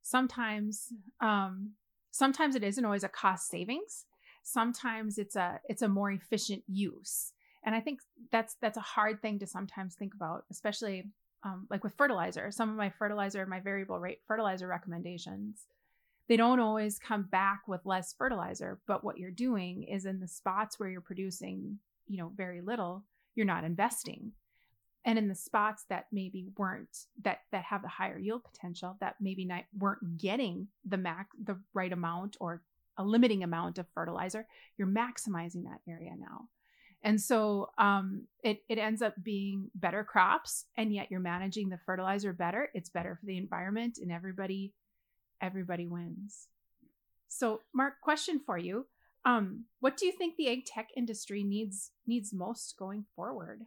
sometimes 0.01 0.87
um, 1.21 1.71
sometimes 2.17 2.55
it 2.55 2.63
isn't 2.63 2.83
always 2.83 3.03
a 3.03 3.09
cost 3.09 3.47
savings. 3.49 4.05
Sometimes 4.43 5.17
it's 5.17 5.35
a 5.35 5.59
it's 5.69 5.81
a 5.81 5.87
more 5.87 6.11
efficient 6.11 6.63
use. 6.67 7.33
And 7.63 7.75
i 7.75 7.81
think 7.81 7.99
that's 8.31 8.55
that's 8.61 8.77
a 8.77 8.91
hard 8.95 9.21
thing 9.21 9.39
to 9.39 9.47
sometimes 9.47 9.95
think 9.95 10.13
about 10.13 10.45
especially 10.49 11.03
um, 11.43 11.67
like 11.69 11.83
with 11.83 11.93
fertilizer. 11.97 12.49
Some 12.51 12.69
of 12.69 12.75
my 12.75 12.89
fertilizer 12.89 13.45
my 13.45 13.59
variable 13.59 13.99
rate 13.99 14.21
fertilizer 14.27 14.67
recommendations 14.67 15.67
they 16.27 16.37
don't 16.37 16.59
always 16.59 16.99
come 16.99 17.23
back 17.23 17.61
with 17.67 17.85
less 17.85 18.13
fertilizer 18.13 18.79
but 18.87 19.03
what 19.03 19.17
you're 19.17 19.31
doing 19.31 19.83
is 19.83 20.05
in 20.05 20.19
the 20.19 20.27
spots 20.27 20.79
where 20.79 20.89
you're 20.89 21.01
producing 21.01 21.79
you 22.07 22.17
know 22.17 22.31
very 22.35 22.61
little 22.61 23.03
you're 23.35 23.45
not 23.45 23.63
investing 23.63 24.33
and 25.07 25.17
in 25.17 25.29
the 25.29 25.35
spots 25.35 25.85
that 25.89 26.05
maybe 26.11 26.49
weren't 26.57 27.05
that 27.23 27.39
that 27.51 27.63
have 27.63 27.81
the 27.81 27.87
higher 27.87 28.19
yield 28.19 28.43
potential 28.43 28.97
that 28.99 29.15
maybe 29.19 29.45
not 29.45 29.63
weren't 29.75 30.17
getting 30.17 30.67
the 30.85 30.97
max 30.97 31.29
the 31.43 31.57
right 31.73 31.93
amount 31.93 32.37
or 32.39 32.61
a 32.97 33.03
limiting 33.03 33.43
amount 33.43 33.79
of 33.79 33.87
fertilizer 33.95 34.45
you're 34.77 34.87
maximizing 34.87 35.63
that 35.63 35.81
area 35.87 36.11
now. 36.19 36.47
And 37.03 37.21
so 37.21 37.69
um, 37.77 38.23
it, 38.43 38.63
it 38.67 38.79
ends 38.79 39.03
up 39.03 39.13
being 39.21 39.69
better 39.75 40.03
crops 40.03 40.65
and 40.77 40.91
yet 40.91 41.07
you're 41.11 41.19
managing 41.19 41.69
the 41.69 41.79
fertilizer 41.85 42.33
better. 42.33 42.69
It's 42.73 42.89
better 42.89 43.15
for 43.15 43.25
the 43.25 43.37
environment 43.37 43.99
and 44.01 44.11
everybody 44.11 44.73
everybody 45.39 45.85
wins. 45.85 46.47
So 47.27 47.61
mark 47.73 48.01
question 48.01 48.41
for 48.43 48.57
you. 48.57 48.87
Um, 49.25 49.65
what 49.79 49.95
do 49.95 50.05
you 50.05 50.11
think 50.11 50.35
the 50.35 50.49
ag 50.49 50.65
tech 50.65 50.89
industry 50.97 51.43
needs 51.43 51.91
needs 52.07 52.33
most 52.33 52.75
going 52.77 53.05
forward 53.15 53.61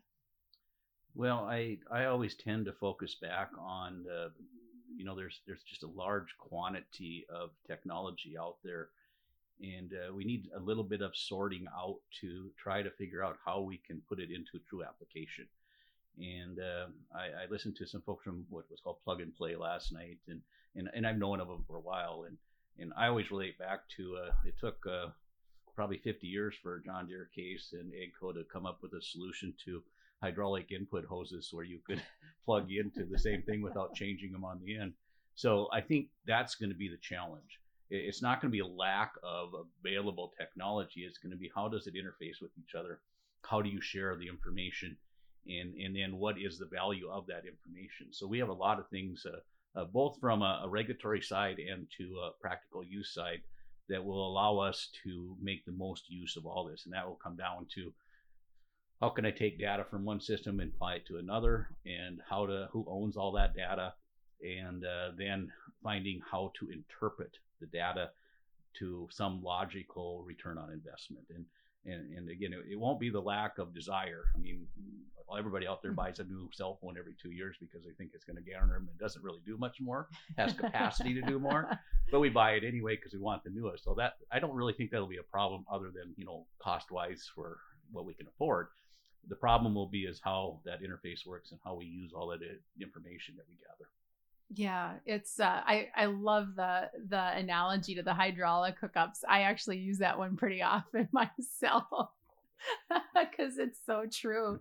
well, 1.20 1.46
I 1.50 1.76
I 1.90 2.06
always 2.06 2.34
tend 2.34 2.64
to 2.64 2.72
focus 2.72 3.14
back 3.14 3.50
on 3.58 4.04
the, 4.04 4.32
you 4.96 5.04
know, 5.04 5.14
there's 5.14 5.42
there's 5.46 5.62
just 5.68 5.82
a 5.82 5.86
large 5.88 6.34
quantity 6.38 7.26
of 7.28 7.50
technology 7.66 8.38
out 8.40 8.56
there, 8.64 8.88
and 9.60 9.92
uh, 9.92 10.14
we 10.14 10.24
need 10.24 10.48
a 10.56 10.58
little 10.58 10.82
bit 10.82 11.02
of 11.02 11.14
sorting 11.14 11.66
out 11.76 11.98
to 12.22 12.48
try 12.56 12.80
to 12.80 12.90
figure 12.92 13.22
out 13.22 13.36
how 13.44 13.60
we 13.60 13.76
can 13.86 14.00
put 14.08 14.18
it 14.18 14.30
into 14.30 14.64
true 14.66 14.82
application. 14.82 15.46
And 16.18 16.58
uh, 16.58 16.86
I, 17.14 17.44
I, 17.44 17.50
listened 17.50 17.76
to 17.76 17.86
some 17.86 18.00
folks 18.00 18.24
from 18.24 18.46
what 18.48 18.70
was 18.70 18.80
called 18.80 19.04
Plug 19.04 19.20
and 19.20 19.36
Play 19.36 19.56
last 19.56 19.92
night, 19.92 20.16
and 20.26 20.40
and, 20.74 20.88
and 20.94 21.06
I've 21.06 21.18
known 21.18 21.40
of 21.40 21.48
them 21.48 21.64
for 21.66 21.76
a 21.76 21.82
while, 21.82 22.24
and 22.26 22.38
and 22.78 22.94
I 22.96 23.08
always 23.08 23.30
relate 23.30 23.58
back 23.58 23.80
to 23.98 24.16
uh, 24.24 24.32
it 24.46 24.54
took 24.58 24.78
uh, 24.86 25.08
probably 25.76 25.98
50 25.98 26.26
years 26.26 26.54
for 26.62 26.78
John 26.78 27.06
Deere 27.06 27.28
Case 27.36 27.74
and 27.74 27.92
AGCO 27.92 28.32
to 28.32 28.44
come 28.50 28.64
up 28.64 28.78
with 28.80 28.94
a 28.94 29.02
solution 29.02 29.52
to 29.66 29.82
hydraulic 30.22 30.70
input 30.70 31.04
hoses 31.04 31.48
where 31.52 31.64
you 31.64 31.80
could 31.86 32.02
plug 32.44 32.70
into 32.70 33.04
the 33.04 33.18
same 33.18 33.42
thing 33.42 33.62
without 33.62 33.94
changing 33.94 34.32
them 34.32 34.44
on 34.44 34.60
the 34.64 34.76
end. 34.76 34.92
So 35.34 35.68
I 35.72 35.80
think 35.80 36.08
that's 36.26 36.54
going 36.54 36.70
to 36.70 36.76
be 36.76 36.88
the 36.88 36.98
challenge. 37.00 37.60
It's 37.90 38.22
not 38.22 38.40
going 38.40 38.50
to 38.50 38.56
be 38.56 38.60
a 38.60 38.66
lack 38.66 39.14
of 39.24 39.50
available 39.84 40.32
technology. 40.38 41.00
It's 41.00 41.18
going 41.18 41.32
to 41.32 41.38
be 41.38 41.50
how 41.54 41.68
does 41.68 41.86
it 41.86 41.94
interface 41.94 42.40
with 42.40 42.52
each 42.58 42.74
other? 42.78 43.00
How 43.42 43.62
do 43.62 43.68
you 43.68 43.80
share 43.80 44.16
the 44.16 44.28
information? 44.28 44.96
And, 45.46 45.74
and 45.74 45.96
then 45.96 46.18
what 46.18 46.36
is 46.38 46.58
the 46.58 46.66
value 46.66 47.08
of 47.10 47.26
that 47.26 47.44
information? 47.46 48.12
So 48.12 48.26
we 48.26 48.38
have 48.38 48.50
a 48.50 48.52
lot 48.52 48.78
of 48.78 48.88
things, 48.88 49.26
uh, 49.26 49.80
uh, 49.80 49.86
both 49.86 50.18
from 50.20 50.42
a, 50.42 50.62
a, 50.64 50.68
regulatory 50.68 51.22
side 51.22 51.58
and 51.58 51.86
to 51.96 52.04
a 52.22 52.30
practical 52.40 52.84
use 52.84 53.14
side, 53.14 53.40
that 53.88 54.04
will 54.04 54.28
allow 54.28 54.58
us 54.58 54.90
to 55.02 55.36
make 55.40 55.64
the 55.64 55.72
most 55.72 56.08
use 56.10 56.36
of 56.36 56.46
all 56.46 56.64
this. 56.64 56.84
And 56.84 56.94
that 56.94 57.08
will 57.08 57.18
come 57.22 57.36
down 57.36 57.66
to 57.74 57.92
how 59.00 59.08
can 59.10 59.24
I 59.24 59.30
take 59.30 59.58
data 59.58 59.84
from 59.90 60.04
one 60.04 60.20
system 60.20 60.60
and 60.60 60.72
apply 60.74 60.96
it 60.96 61.06
to 61.06 61.18
another, 61.18 61.68
and 61.86 62.20
how 62.28 62.46
to 62.46 62.68
who 62.72 62.84
owns 62.88 63.16
all 63.16 63.32
that 63.32 63.54
data, 63.54 63.94
and 64.42 64.84
uh, 64.84 65.10
then 65.16 65.50
finding 65.82 66.20
how 66.30 66.52
to 66.58 66.70
interpret 66.70 67.32
the 67.60 67.66
data 67.66 68.10
to 68.78 69.08
some 69.10 69.42
logical 69.42 70.22
return 70.26 70.58
on 70.58 70.70
investment. 70.70 71.26
And 71.34 71.44
and, 71.86 72.12
and 72.14 72.28
again, 72.28 72.52
it, 72.52 72.72
it 72.72 72.76
won't 72.78 73.00
be 73.00 73.08
the 73.08 73.20
lack 73.20 73.58
of 73.58 73.74
desire. 73.74 74.24
I 74.34 74.38
mean, 74.38 74.66
everybody 75.38 75.66
out 75.66 75.82
there 75.82 75.92
mm-hmm. 75.92 76.00
buys 76.00 76.18
a 76.18 76.24
new 76.24 76.48
cell 76.52 76.78
phone 76.80 76.96
every 76.98 77.14
two 77.20 77.30
years 77.30 77.56
because 77.60 77.84
they 77.84 77.92
think 77.92 78.10
it's 78.14 78.24
going 78.24 78.36
to 78.36 78.50
garner 78.50 78.74
them. 78.74 78.88
It 78.92 79.02
doesn't 79.02 79.22
really 79.22 79.40
do 79.46 79.56
much 79.56 79.80
more, 79.80 80.08
has 80.36 80.52
capacity 80.52 81.14
to 81.14 81.22
do 81.22 81.38
more, 81.38 81.70
but 82.10 82.20
we 82.20 82.28
buy 82.28 82.52
it 82.52 82.64
anyway 82.64 82.96
because 82.96 83.12
we 83.12 83.20
want 83.20 83.44
the 83.44 83.50
newest. 83.50 83.84
So 83.84 83.94
that 83.96 84.14
I 84.30 84.38
don't 84.38 84.54
really 84.54 84.72
think 84.72 84.90
that'll 84.90 85.06
be 85.06 85.18
a 85.18 85.22
problem 85.22 85.64
other 85.72 85.90
than 85.94 86.14
you 86.16 86.24
know 86.24 86.46
cost 86.60 86.90
wise 86.90 87.28
for 87.34 87.58
what 87.92 88.04
we 88.04 88.14
can 88.14 88.26
afford. 88.26 88.68
The 89.28 89.36
problem 89.36 89.74
will 89.74 89.88
be 89.88 90.02
is 90.04 90.20
how 90.22 90.60
that 90.64 90.82
interface 90.82 91.26
works 91.26 91.50
and 91.52 91.60
how 91.64 91.74
we 91.74 91.86
use 91.86 92.12
all 92.14 92.28
that 92.28 92.40
information 92.80 93.34
that 93.36 93.46
we 93.48 93.56
gather. 93.56 93.88
Yeah, 94.52 94.94
it's 95.06 95.38
uh, 95.38 95.62
I 95.64 95.88
I 95.94 96.06
love 96.06 96.56
the 96.56 96.90
the 97.08 97.36
analogy 97.36 97.94
to 97.94 98.02
the 98.02 98.14
hydraulic 98.14 98.80
hookups. 98.80 99.18
I 99.28 99.42
actually 99.42 99.78
use 99.78 99.98
that 99.98 100.18
one 100.18 100.36
pretty 100.36 100.60
often 100.62 101.08
myself 101.12 102.10
because 103.14 103.58
it's 103.58 103.78
so 103.86 104.06
true. 104.10 104.58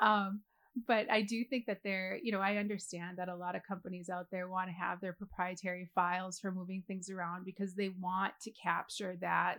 Um, 0.00 0.42
but 0.86 1.10
I 1.10 1.22
do 1.22 1.44
think 1.44 1.66
that 1.66 1.80
there, 1.84 2.18
you 2.22 2.32
know, 2.32 2.40
I 2.40 2.56
understand 2.56 3.18
that 3.18 3.28
a 3.28 3.36
lot 3.36 3.54
of 3.54 3.62
companies 3.62 4.08
out 4.08 4.26
there 4.30 4.48
want 4.48 4.68
to 4.68 4.74
have 4.74 5.00
their 5.00 5.12
proprietary 5.12 5.88
files 5.94 6.40
for 6.40 6.50
moving 6.50 6.82
things 6.86 7.10
around 7.10 7.44
because 7.44 7.74
they 7.74 7.90
want 8.00 8.34
to 8.42 8.50
capture 8.50 9.16
that, 9.20 9.58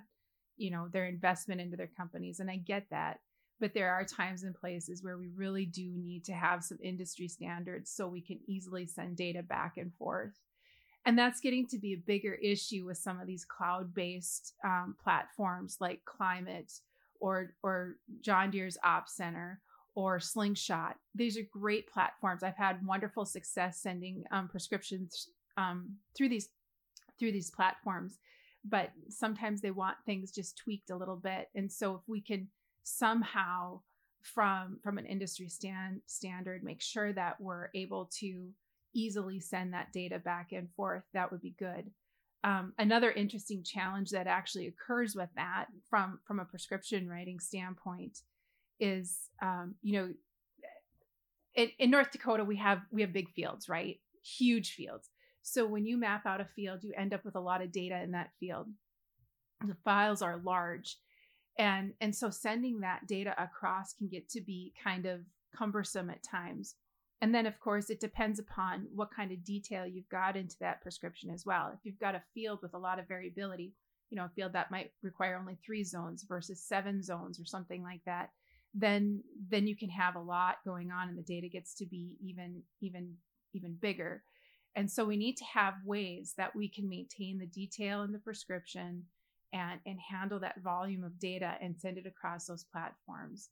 you 0.57 0.71
know, 0.71 0.89
their 0.91 1.05
investment 1.05 1.61
into 1.61 1.77
their 1.77 1.89
companies, 1.97 2.39
and 2.39 2.49
I 2.49 2.57
get 2.57 2.87
that 2.91 3.19
but 3.59 3.73
there 3.73 3.93
are 3.93 4.03
times 4.03 4.43
and 4.43 4.55
places 4.55 5.03
where 5.03 5.17
we 5.17 5.29
really 5.35 5.65
do 5.65 5.91
need 5.95 6.25
to 6.25 6.33
have 6.33 6.63
some 6.63 6.77
industry 6.81 7.27
standards 7.27 7.91
so 7.91 8.07
we 8.07 8.21
can 8.21 8.39
easily 8.47 8.85
send 8.85 9.15
data 9.15 9.41
back 9.41 9.77
and 9.77 9.93
forth. 9.95 10.33
And 11.05 11.17
that's 11.17 11.39
getting 11.39 11.67
to 11.67 11.77
be 11.77 11.93
a 11.93 11.97
bigger 11.97 12.33
issue 12.33 12.85
with 12.85 12.97
some 12.97 13.19
of 13.19 13.27
these 13.27 13.45
cloud-based 13.45 14.53
um, 14.63 14.95
platforms 15.01 15.77
like 15.79 16.03
climate 16.05 16.73
or 17.21 17.53
or 17.63 17.95
john 18.21 18.51
deere's 18.51 18.77
Op 18.83 19.07
center 19.07 19.61
or 19.93 20.19
slingshot. 20.19 20.97
These 21.13 21.37
are 21.37 21.47
great 21.53 21.87
platforms. 21.87 22.43
I've 22.43 22.57
had 22.57 22.85
wonderful 22.85 23.25
success 23.25 23.79
sending 23.79 24.25
um, 24.31 24.49
prescriptions 24.49 25.29
um, 25.57 25.95
through 26.17 26.29
these 26.29 26.49
through 27.19 27.31
these 27.31 27.51
platforms 27.51 28.17
but 28.67 28.91
sometimes 29.09 29.61
they 29.61 29.71
want 29.71 29.97
things 30.05 30.31
just 30.31 30.57
tweaked 30.57 30.89
a 30.89 30.95
little 30.95 31.15
bit. 31.15 31.49
And 31.55 31.71
so 31.71 31.95
if 31.95 32.01
we 32.07 32.19
can 32.19 32.47
somehow 32.85 33.81
from 34.21 34.79
from 34.83 34.97
an 34.97 35.05
industry 35.05 35.49
stand 35.49 36.01
standard 36.05 36.63
make 36.63 36.81
sure 36.81 37.11
that 37.13 37.39
we're 37.39 37.69
able 37.75 38.09
to 38.19 38.49
easily 38.93 39.39
send 39.39 39.73
that 39.73 39.91
data 39.91 40.17
back 40.19 40.51
and 40.51 40.69
forth 40.75 41.03
that 41.13 41.31
would 41.31 41.41
be 41.41 41.55
good. 41.59 41.91
Um, 42.43 42.73
another 42.77 43.11
interesting 43.11 43.63
challenge 43.63 44.11
that 44.11 44.27
actually 44.27 44.67
occurs 44.67 45.15
with 45.15 45.29
that 45.35 45.65
from 45.89 46.19
from 46.25 46.39
a 46.39 46.45
prescription 46.45 47.09
writing 47.09 47.39
standpoint 47.39 48.19
is 48.79 49.29
um, 49.41 49.75
you 49.81 49.99
know 49.99 50.13
in, 51.55 51.69
in 51.79 51.89
north 51.89 52.11
dakota 52.11 52.43
we 52.43 52.57
have 52.57 52.81
we 52.91 53.01
have 53.01 53.13
big 53.13 53.29
fields 53.31 53.67
right? 53.67 53.99
Huge 54.23 54.73
fields. 54.73 55.09
So 55.41 55.65
when 55.65 55.85
you 55.85 55.97
map 55.97 56.25
out 56.25 56.41
a 56.41 56.45
field 56.45 56.83
you 56.83 56.93
end 56.95 57.13
up 57.13 57.25
with 57.25 57.35
a 57.35 57.39
lot 57.39 57.63
of 57.63 57.71
data 57.71 57.99
in 58.01 58.11
that 58.11 58.29
field. 58.39 58.67
The 59.65 59.77
files 59.85 60.21
are 60.21 60.37
large 60.43 60.97
and 61.57 61.93
and 62.01 62.15
so 62.15 62.29
sending 62.29 62.81
that 62.81 63.07
data 63.07 63.33
across 63.41 63.93
can 63.93 64.07
get 64.07 64.29
to 64.29 64.41
be 64.41 64.73
kind 64.83 65.05
of 65.05 65.21
cumbersome 65.55 66.09
at 66.09 66.23
times. 66.23 66.75
And 67.21 67.33
then 67.33 67.45
of 67.45 67.59
course 67.59 67.89
it 67.89 67.99
depends 67.99 68.39
upon 68.39 68.87
what 68.93 69.09
kind 69.15 69.31
of 69.31 69.43
detail 69.43 69.87
you've 69.87 70.09
got 70.09 70.35
into 70.35 70.57
that 70.59 70.81
prescription 70.81 71.29
as 71.29 71.45
well. 71.45 71.71
If 71.73 71.79
you've 71.83 71.99
got 71.99 72.15
a 72.15 72.23
field 72.33 72.59
with 72.61 72.73
a 72.73 72.79
lot 72.79 72.99
of 72.99 73.07
variability 73.07 73.73
you 74.11 74.17
know 74.17 74.25
a 74.25 74.31
field 74.35 74.53
that 74.53 74.69
might 74.69 74.91
require 75.01 75.35
only 75.35 75.57
three 75.65 75.83
zones 75.83 76.23
versus 76.29 76.61
seven 76.61 77.01
zones 77.01 77.39
or 77.39 77.45
something 77.45 77.81
like 77.81 78.01
that 78.05 78.29
then 78.75 79.23
then 79.49 79.65
you 79.65 79.75
can 79.75 79.89
have 79.89 80.15
a 80.15 80.21
lot 80.21 80.57
going 80.65 80.91
on 80.91 81.07
and 81.07 81.17
the 81.17 81.23
data 81.23 81.47
gets 81.47 81.73
to 81.75 81.85
be 81.85 82.17
even 82.21 82.61
even 82.81 83.13
even 83.53 83.77
bigger. 83.81 84.21
And 84.75 84.91
so 84.91 85.05
we 85.05 85.15
need 85.15 85.37
to 85.37 85.45
have 85.45 85.75
ways 85.85 86.33
that 86.37 86.53
we 86.53 86.67
can 86.67 86.89
maintain 86.89 87.39
the 87.39 87.45
detail 87.45 88.03
in 88.03 88.11
the 88.11 88.19
prescription 88.19 89.03
and, 89.55 89.79
and 89.87 89.97
handle 90.11 90.39
that 90.39 90.61
volume 90.61 91.03
of 91.03 91.19
data 91.19 91.55
and 91.61 91.79
send 91.79 91.97
it 91.97 92.05
across 92.05 92.45
those 92.45 92.65
platforms. 92.71 93.49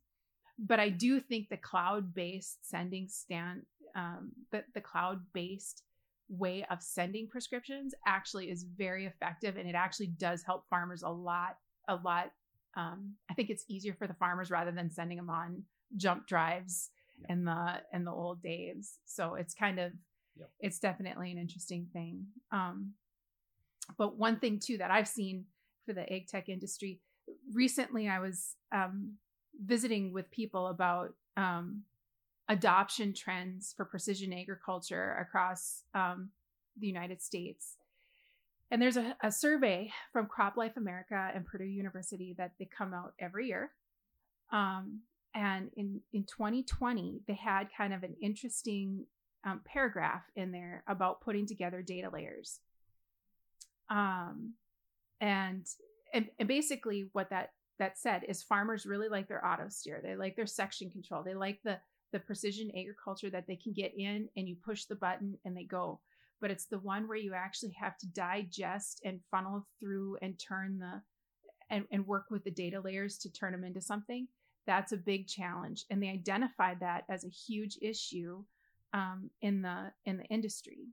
but 0.60 0.80
I 0.80 0.90
do 0.90 1.20
think 1.20 1.50
the 1.50 1.58
cloud-based 1.58 2.70
sending 2.70 3.08
stand, 3.08 3.64
um, 3.96 4.32
the, 4.52 4.64
the 4.74 4.82
cloud-based 4.82 5.84
way 6.30 6.66
of 6.70 6.82
sending 6.82 7.28
prescriptions 7.28 7.94
actually 8.06 8.50
is 8.50 8.64
very 8.64 9.06
effective, 9.06 9.58
and 9.58 9.68
it 9.68 9.76
actually 9.76 10.08
does 10.08 10.44
help 10.44 10.66
farmers 10.70 11.04
a 11.04 11.10
lot. 11.10 11.58
A 11.90 11.96
lot. 11.96 12.32
Um, 12.76 13.14
I 13.30 13.34
think 13.34 13.50
it's 13.50 13.66
easier 13.68 13.94
for 13.94 14.08
the 14.08 14.14
farmers 14.14 14.50
rather 14.50 14.72
than 14.72 14.90
sending 14.90 15.18
them 15.18 15.30
on 15.30 15.64
jump 15.98 16.28
drives 16.28 16.90
yeah. 17.20 17.34
in 17.34 17.46
the 17.46 17.82
in 17.94 18.06
the 18.06 18.12
old 18.12 18.42
days. 18.42 19.00
So 19.06 19.36
it's 19.36 19.54
kind 19.54 19.80
of 19.80 19.92
yep. 20.38 20.50
it's 20.60 20.80
definitely 20.80 21.32
an 21.32 21.38
interesting 21.38 21.88
thing. 21.92 22.26
Um, 22.52 22.94
but 23.98 24.18
one 24.18 24.40
thing 24.40 24.60
too 24.64 24.78
that 24.78 24.92
I've 24.92 25.10
seen 25.10 25.46
for 25.86 25.94
the 25.94 26.12
ag 26.12 26.28
tech 26.28 26.50
industry 26.50 27.00
recently, 27.54 28.10
I 28.10 28.20
was 28.20 28.56
um, 28.72 29.14
visiting 29.64 30.14
with 30.14 30.30
people 30.32 30.68
about 30.68 31.14
um, 31.38 31.84
adoption 32.50 33.14
trends 33.14 33.74
for 33.76 33.86
precision 33.86 34.34
agriculture 34.34 35.18
across 35.20 35.84
um, 35.94 36.30
the 36.80 36.88
United 36.88 37.22
States. 37.22 37.78
And 38.72 38.82
there's 38.82 38.98
a, 38.98 39.16
a, 39.22 39.32
survey 39.32 39.92
from 40.12 40.28
CropLife 40.28 40.78
America 40.78 41.32
and 41.34 41.46
Purdue 41.46 41.66
University 41.66 42.34
that 42.38 42.54
they 42.58 42.68
come 42.76 42.94
out 42.94 43.14
every 43.20 43.48
year. 43.48 43.72
Um, 44.52 45.02
and 45.36 45.70
in, 45.78 46.02
in 46.12 46.24
2020, 46.24 47.22
they 47.28 47.36
had 47.36 47.68
kind 47.76 47.94
of 47.94 48.04
an 48.04 48.16
interesting 48.22 49.06
um, 49.46 49.62
paragraph 49.66 50.24
in 50.36 50.52
there 50.52 50.84
about 50.88 51.22
putting 51.22 51.46
together 51.46 51.82
data 51.82 52.10
layers. 52.12 52.60
Um, 53.90 54.54
and, 55.24 55.66
and, 56.14 56.28
and 56.38 56.48
basically, 56.48 57.08
what 57.14 57.30
that 57.30 57.52
that 57.80 57.98
said 57.98 58.24
is 58.28 58.44
farmers 58.44 58.86
really 58.86 59.08
like 59.08 59.28
their 59.28 59.46
auto 59.46 59.68
steer. 59.70 60.02
They 60.04 60.16
like 60.16 60.36
their 60.36 60.46
section 60.46 60.90
control. 60.90 61.24
They 61.24 61.34
like 61.34 61.60
the 61.64 61.80
the 62.12 62.20
precision 62.20 62.70
agriculture 62.78 63.30
that 63.32 63.48
they 63.48 63.56
can 63.56 63.74
get 63.74 63.94
in 63.98 64.30
and 64.38 64.48
you 64.48 64.56
push 64.64 64.86
the 64.86 64.96
button 64.96 65.36
and 65.46 65.58
they 65.58 65.64
go. 65.64 66.00
But 66.42 66.52
it's 66.52 66.66
the 66.66 66.78
one 66.78 67.08
where 67.08 67.18
you 67.18 67.34
actually 67.34 67.72
have 67.80 67.98
to 68.00 68.08
digest 68.08 69.02
and 69.04 69.22
funnel 69.32 69.66
through 69.80 70.18
and 70.22 70.38
turn 70.38 70.78
the 70.78 71.02
and, 71.70 71.86
and 71.92 72.06
work 72.06 72.26
with 72.30 72.44
the 72.44 72.52
data 72.52 72.82
layers 72.82 73.18
to 73.20 73.32
turn 73.32 73.54
them 73.54 73.64
into 73.64 73.82
something. 73.82 74.28
That's 74.68 74.92
a 74.92 74.98
big 74.98 75.28
challenge. 75.28 75.86
And 75.90 76.04
they 76.04 76.10
identified 76.10 76.82
that 76.82 77.06
as 77.10 77.24
a 77.24 77.30
huge 77.30 77.78
issue 77.82 78.44
um, 78.94 79.30
in 79.42 79.62
the 79.62 79.94
in 80.06 80.18
the 80.18 80.26
industry. 80.26 80.90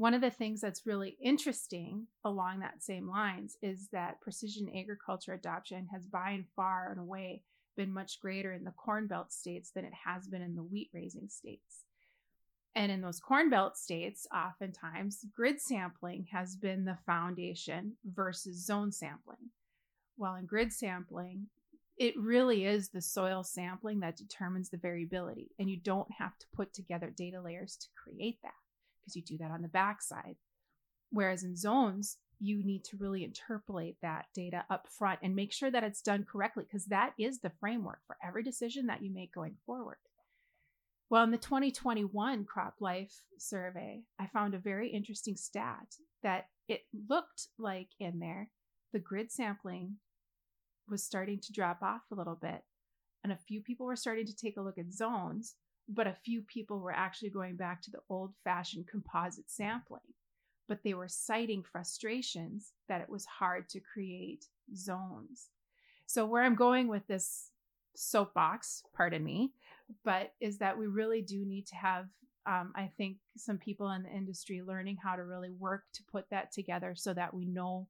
One 0.00 0.14
of 0.14 0.22
the 0.22 0.30
things 0.30 0.62
that's 0.62 0.86
really 0.86 1.18
interesting 1.20 2.06
along 2.24 2.60
that 2.60 2.82
same 2.82 3.06
lines 3.06 3.58
is 3.60 3.88
that 3.92 4.18
precision 4.22 4.72
agriculture 4.74 5.34
adoption 5.34 5.88
has 5.92 6.06
by 6.06 6.30
and 6.30 6.46
far 6.56 6.90
and 6.90 6.98
away 6.98 7.42
been 7.76 7.92
much 7.92 8.18
greater 8.18 8.54
in 8.54 8.64
the 8.64 8.70
corn 8.70 9.08
belt 9.08 9.30
states 9.30 9.72
than 9.72 9.84
it 9.84 9.92
has 10.06 10.26
been 10.26 10.40
in 10.40 10.56
the 10.56 10.62
wheat 10.62 10.88
raising 10.94 11.28
states. 11.28 11.84
And 12.74 12.90
in 12.90 13.02
those 13.02 13.20
corn 13.20 13.50
belt 13.50 13.76
states, 13.76 14.26
oftentimes 14.34 15.26
grid 15.36 15.60
sampling 15.60 16.28
has 16.32 16.56
been 16.56 16.86
the 16.86 16.96
foundation 17.04 17.92
versus 18.02 18.64
zone 18.64 18.92
sampling. 18.92 19.50
While 20.16 20.36
in 20.36 20.46
grid 20.46 20.72
sampling, 20.72 21.48
it 21.98 22.14
really 22.18 22.64
is 22.64 22.88
the 22.88 23.02
soil 23.02 23.44
sampling 23.44 24.00
that 24.00 24.16
determines 24.16 24.70
the 24.70 24.78
variability. 24.78 25.50
And 25.58 25.68
you 25.68 25.76
don't 25.76 26.10
have 26.18 26.38
to 26.38 26.46
put 26.54 26.72
together 26.72 27.12
data 27.14 27.42
layers 27.42 27.76
to 27.76 27.88
create 28.02 28.38
that 28.42 28.54
because 29.10 29.16
you 29.16 29.36
do 29.36 29.42
that 29.42 29.50
on 29.50 29.62
the 29.62 29.68
backside. 29.68 30.36
Whereas 31.10 31.42
in 31.42 31.56
zones, 31.56 32.18
you 32.38 32.64
need 32.64 32.84
to 32.84 32.96
really 32.96 33.24
interpolate 33.24 33.96
that 34.00 34.26
data 34.34 34.64
up 34.70 34.86
front 34.88 35.20
and 35.22 35.34
make 35.34 35.52
sure 35.52 35.70
that 35.70 35.84
it's 35.84 36.00
done 36.00 36.24
correctly 36.30 36.64
because 36.64 36.86
that 36.86 37.12
is 37.18 37.40
the 37.40 37.52
framework 37.60 37.98
for 38.06 38.16
every 38.24 38.42
decision 38.42 38.86
that 38.86 39.02
you 39.02 39.12
make 39.12 39.34
going 39.34 39.56
forward. 39.66 39.96
Well, 41.10 41.24
in 41.24 41.32
the 41.32 41.38
2021 41.38 42.44
Crop 42.44 42.74
Life 42.80 43.22
survey, 43.36 44.02
I 44.18 44.28
found 44.28 44.54
a 44.54 44.58
very 44.58 44.88
interesting 44.90 45.36
stat 45.36 45.96
that 46.22 46.46
it 46.68 46.82
looked 47.08 47.48
like 47.58 47.88
in 47.98 48.20
there 48.20 48.48
the 48.92 48.98
grid 48.98 49.30
sampling 49.30 49.96
was 50.88 51.04
starting 51.04 51.38
to 51.40 51.52
drop 51.52 51.82
off 51.82 52.02
a 52.10 52.14
little 52.14 52.38
bit. 52.40 52.62
And 53.22 53.32
a 53.32 53.36
few 53.36 53.60
people 53.60 53.86
were 53.86 53.96
starting 53.96 54.26
to 54.26 54.34
take 54.34 54.56
a 54.56 54.62
look 54.62 54.78
at 54.78 54.92
zones, 54.92 55.54
but 55.92 56.06
a 56.06 56.16
few 56.24 56.42
people 56.42 56.78
were 56.78 56.92
actually 56.92 57.30
going 57.30 57.56
back 57.56 57.82
to 57.82 57.90
the 57.90 58.00
old 58.08 58.32
fashioned 58.44 58.86
composite 58.86 59.50
sampling. 59.50 60.00
But 60.68 60.84
they 60.84 60.94
were 60.94 61.08
citing 61.08 61.64
frustrations 61.64 62.72
that 62.88 63.00
it 63.00 63.08
was 63.08 63.26
hard 63.26 63.68
to 63.70 63.80
create 63.80 64.46
zones. 64.74 65.48
So, 66.06 66.24
where 66.24 66.44
I'm 66.44 66.54
going 66.54 66.86
with 66.86 67.06
this 67.08 67.50
soapbox, 67.96 68.84
pardon 68.94 69.24
me, 69.24 69.52
but 70.04 70.32
is 70.40 70.58
that 70.58 70.78
we 70.78 70.86
really 70.86 71.22
do 71.22 71.44
need 71.44 71.66
to 71.66 71.74
have, 71.74 72.06
um, 72.46 72.72
I 72.76 72.88
think, 72.96 73.16
some 73.36 73.58
people 73.58 73.90
in 73.90 74.04
the 74.04 74.10
industry 74.10 74.62
learning 74.62 74.98
how 75.02 75.16
to 75.16 75.24
really 75.24 75.50
work 75.50 75.82
to 75.94 76.04
put 76.04 76.30
that 76.30 76.52
together 76.52 76.94
so 76.94 77.12
that 77.14 77.34
we 77.34 77.46
know 77.46 77.88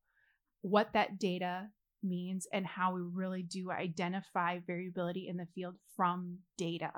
what 0.62 0.94
that 0.94 1.18
data 1.18 1.68
means 2.02 2.46
and 2.50 2.66
how 2.66 2.94
we 2.94 3.02
really 3.02 3.42
do 3.42 3.70
identify 3.70 4.58
variability 4.66 5.28
in 5.28 5.36
the 5.36 5.48
field 5.54 5.74
from 5.96 6.38
data 6.56 6.92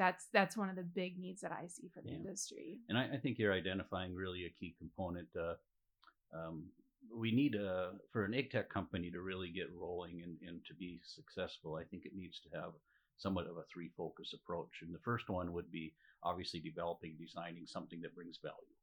that's 0.00 0.28
that's 0.32 0.56
one 0.56 0.70
of 0.70 0.76
the 0.76 0.82
big 0.82 1.18
needs 1.18 1.42
that 1.42 1.52
I 1.52 1.66
see 1.66 1.90
for 1.92 2.00
the 2.00 2.08
yeah. 2.08 2.16
industry. 2.16 2.78
And 2.88 2.96
I, 2.96 3.10
I, 3.12 3.16
think 3.18 3.38
you're 3.38 3.52
identifying 3.52 4.14
really 4.14 4.46
a 4.46 4.48
key 4.58 4.74
component. 4.78 5.28
Uh, 5.38 5.56
um, 6.34 6.64
we 7.14 7.30
need 7.30 7.54
a 7.54 7.92
for 8.10 8.24
an 8.24 8.32
ag 8.32 8.50
tech 8.50 8.70
company 8.70 9.10
to 9.10 9.20
really 9.20 9.50
get 9.50 9.66
rolling 9.78 10.22
and, 10.22 10.36
and 10.48 10.64
to 10.64 10.74
be 10.74 11.00
successful. 11.04 11.76
I 11.76 11.84
think 11.84 12.06
it 12.06 12.16
needs 12.16 12.40
to 12.40 12.58
have 12.58 12.72
somewhat 13.18 13.46
of 13.46 13.58
a 13.58 13.64
three 13.70 13.90
focus 13.94 14.32
approach. 14.32 14.80
And 14.80 14.94
the 14.94 15.04
first 15.04 15.28
one 15.28 15.52
would 15.52 15.70
be 15.70 15.92
obviously 16.22 16.60
developing, 16.60 17.16
designing 17.20 17.66
something 17.66 18.00
that 18.00 18.14
brings 18.14 18.38
value. 18.42 18.74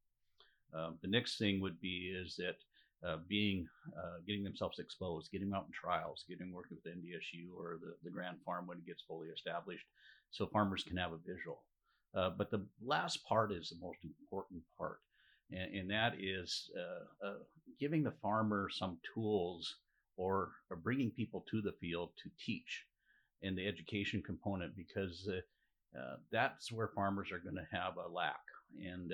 Um, 0.75 0.99
the 1.01 1.07
next 1.07 1.39
thing 1.39 1.59
would 1.61 1.81
be 1.81 2.13
is 2.15 2.35
that 2.35 2.57
uh, 3.07 3.17
being 3.27 3.67
uh, 3.97 4.17
getting 4.27 4.43
themselves 4.43 4.77
exposed, 4.77 5.31
getting 5.31 5.53
out 5.53 5.65
in 5.65 5.73
trials, 5.73 6.25
getting 6.29 6.51
working 6.53 6.77
with 6.77 6.93
NDSU 6.93 7.49
or 7.57 7.79
the, 7.81 7.95
the 8.03 8.11
Grand 8.11 8.37
Farm 8.45 8.67
when 8.67 8.77
it 8.77 8.85
gets 8.85 9.01
fully 9.07 9.29
established, 9.29 9.85
so 10.31 10.47
farmers 10.47 10.83
can 10.83 10.97
have 10.97 11.11
a 11.11 11.17
visual. 11.17 11.63
Uh, 12.15 12.29
but 12.29 12.49
the 12.49 12.65
last 12.83 13.23
part 13.25 13.51
is 13.51 13.69
the 13.69 13.85
most 13.85 13.99
important 14.03 14.61
part, 14.77 14.99
and, 15.51 15.75
and 15.75 15.91
that 15.91 16.13
is 16.19 16.69
uh, 16.77 17.27
uh, 17.27 17.33
giving 17.79 18.03
the 18.03 18.13
farmer 18.21 18.69
some 18.71 18.97
tools 19.13 19.75
or, 20.15 20.51
or, 20.71 20.77
bringing 20.77 21.11
people 21.11 21.45
to 21.51 21.61
the 21.61 21.73
field 21.79 22.09
to 22.23 22.29
teach 22.43 22.85
in 23.43 23.55
the 23.55 23.67
education 23.67 24.23
component 24.25 24.75
because 24.75 25.29
uh, 25.29 26.15
that's 26.31 26.71
where 26.71 26.87
farmers 26.87 27.31
are 27.31 27.37
going 27.37 27.55
to 27.55 27.77
have 27.77 27.93
a 27.97 28.11
lack. 28.11 28.41
And 28.83 29.13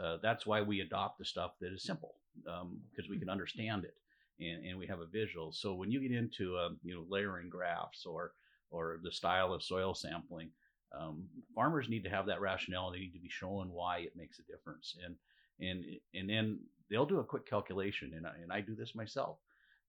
uh, 0.00 0.16
that's 0.22 0.46
why 0.46 0.62
we 0.62 0.80
adopt 0.80 1.18
the 1.18 1.24
stuff 1.24 1.52
that 1.60 1.72
is 1.72 1.84
simple 1.84 2.14
because 2.36 2.60
um, 2.62 3.10
we 3.10 3.18
can 3.18 3.28
understand 3.28 3.84
it 3.84 3.94
and, 4.40 4.64
and 4.64 4.78
we 4.78 4.86
have 4.86 5.00
a 5.00 5.06
visual. 5.06 5.52
So 5.52 5.74
when 5.74 5.90
you 5.90 6.00
get 6.00 6.16
into 6.16 6.56
um, 6.58 6.78
you 6.82 6.94
know 6.94 7.04
layering 7.08 7.48
graphs 7.48 8.04
or 8.06 8.32
or 8.74 8.98
the 9.02 9.12
style 9.12 9.52
of 9.52 9.62
soil 9.62 9.94
sampling, 9.94 10.50
um, 10.98 11.24
farmers 11.54 11.88
need 11.88 12.04
to 12.04 12.10
have 12.10 12.26
that 12.26 12.40
rationale. 12.40 12.90
They 12.90 13.00
need 13.00 13.14
to 13.14 13.20
be 13.20 13.30
shown 13.30 13.70
why 13.70 13.98
it 13.98 14.16
makes 14.16 14.38
a 14.38 14.50
difference, 14.50 14.96
and 15.04 15.16
and 15.60 15.84
and 16.14 16.28
then 16.28 16.60
they'll 16.90 17.06
do 17.06 17.20
a 17.20 17.24
quick 17.24 17.48
calculation. 17.48 18.12
And 18.16 18.26
I, 18.26 18.32
and 18.42 18.52
I 18.52 18.60
do 18.60 18.74
this 18.74 18.94
myself. 18.94 19.38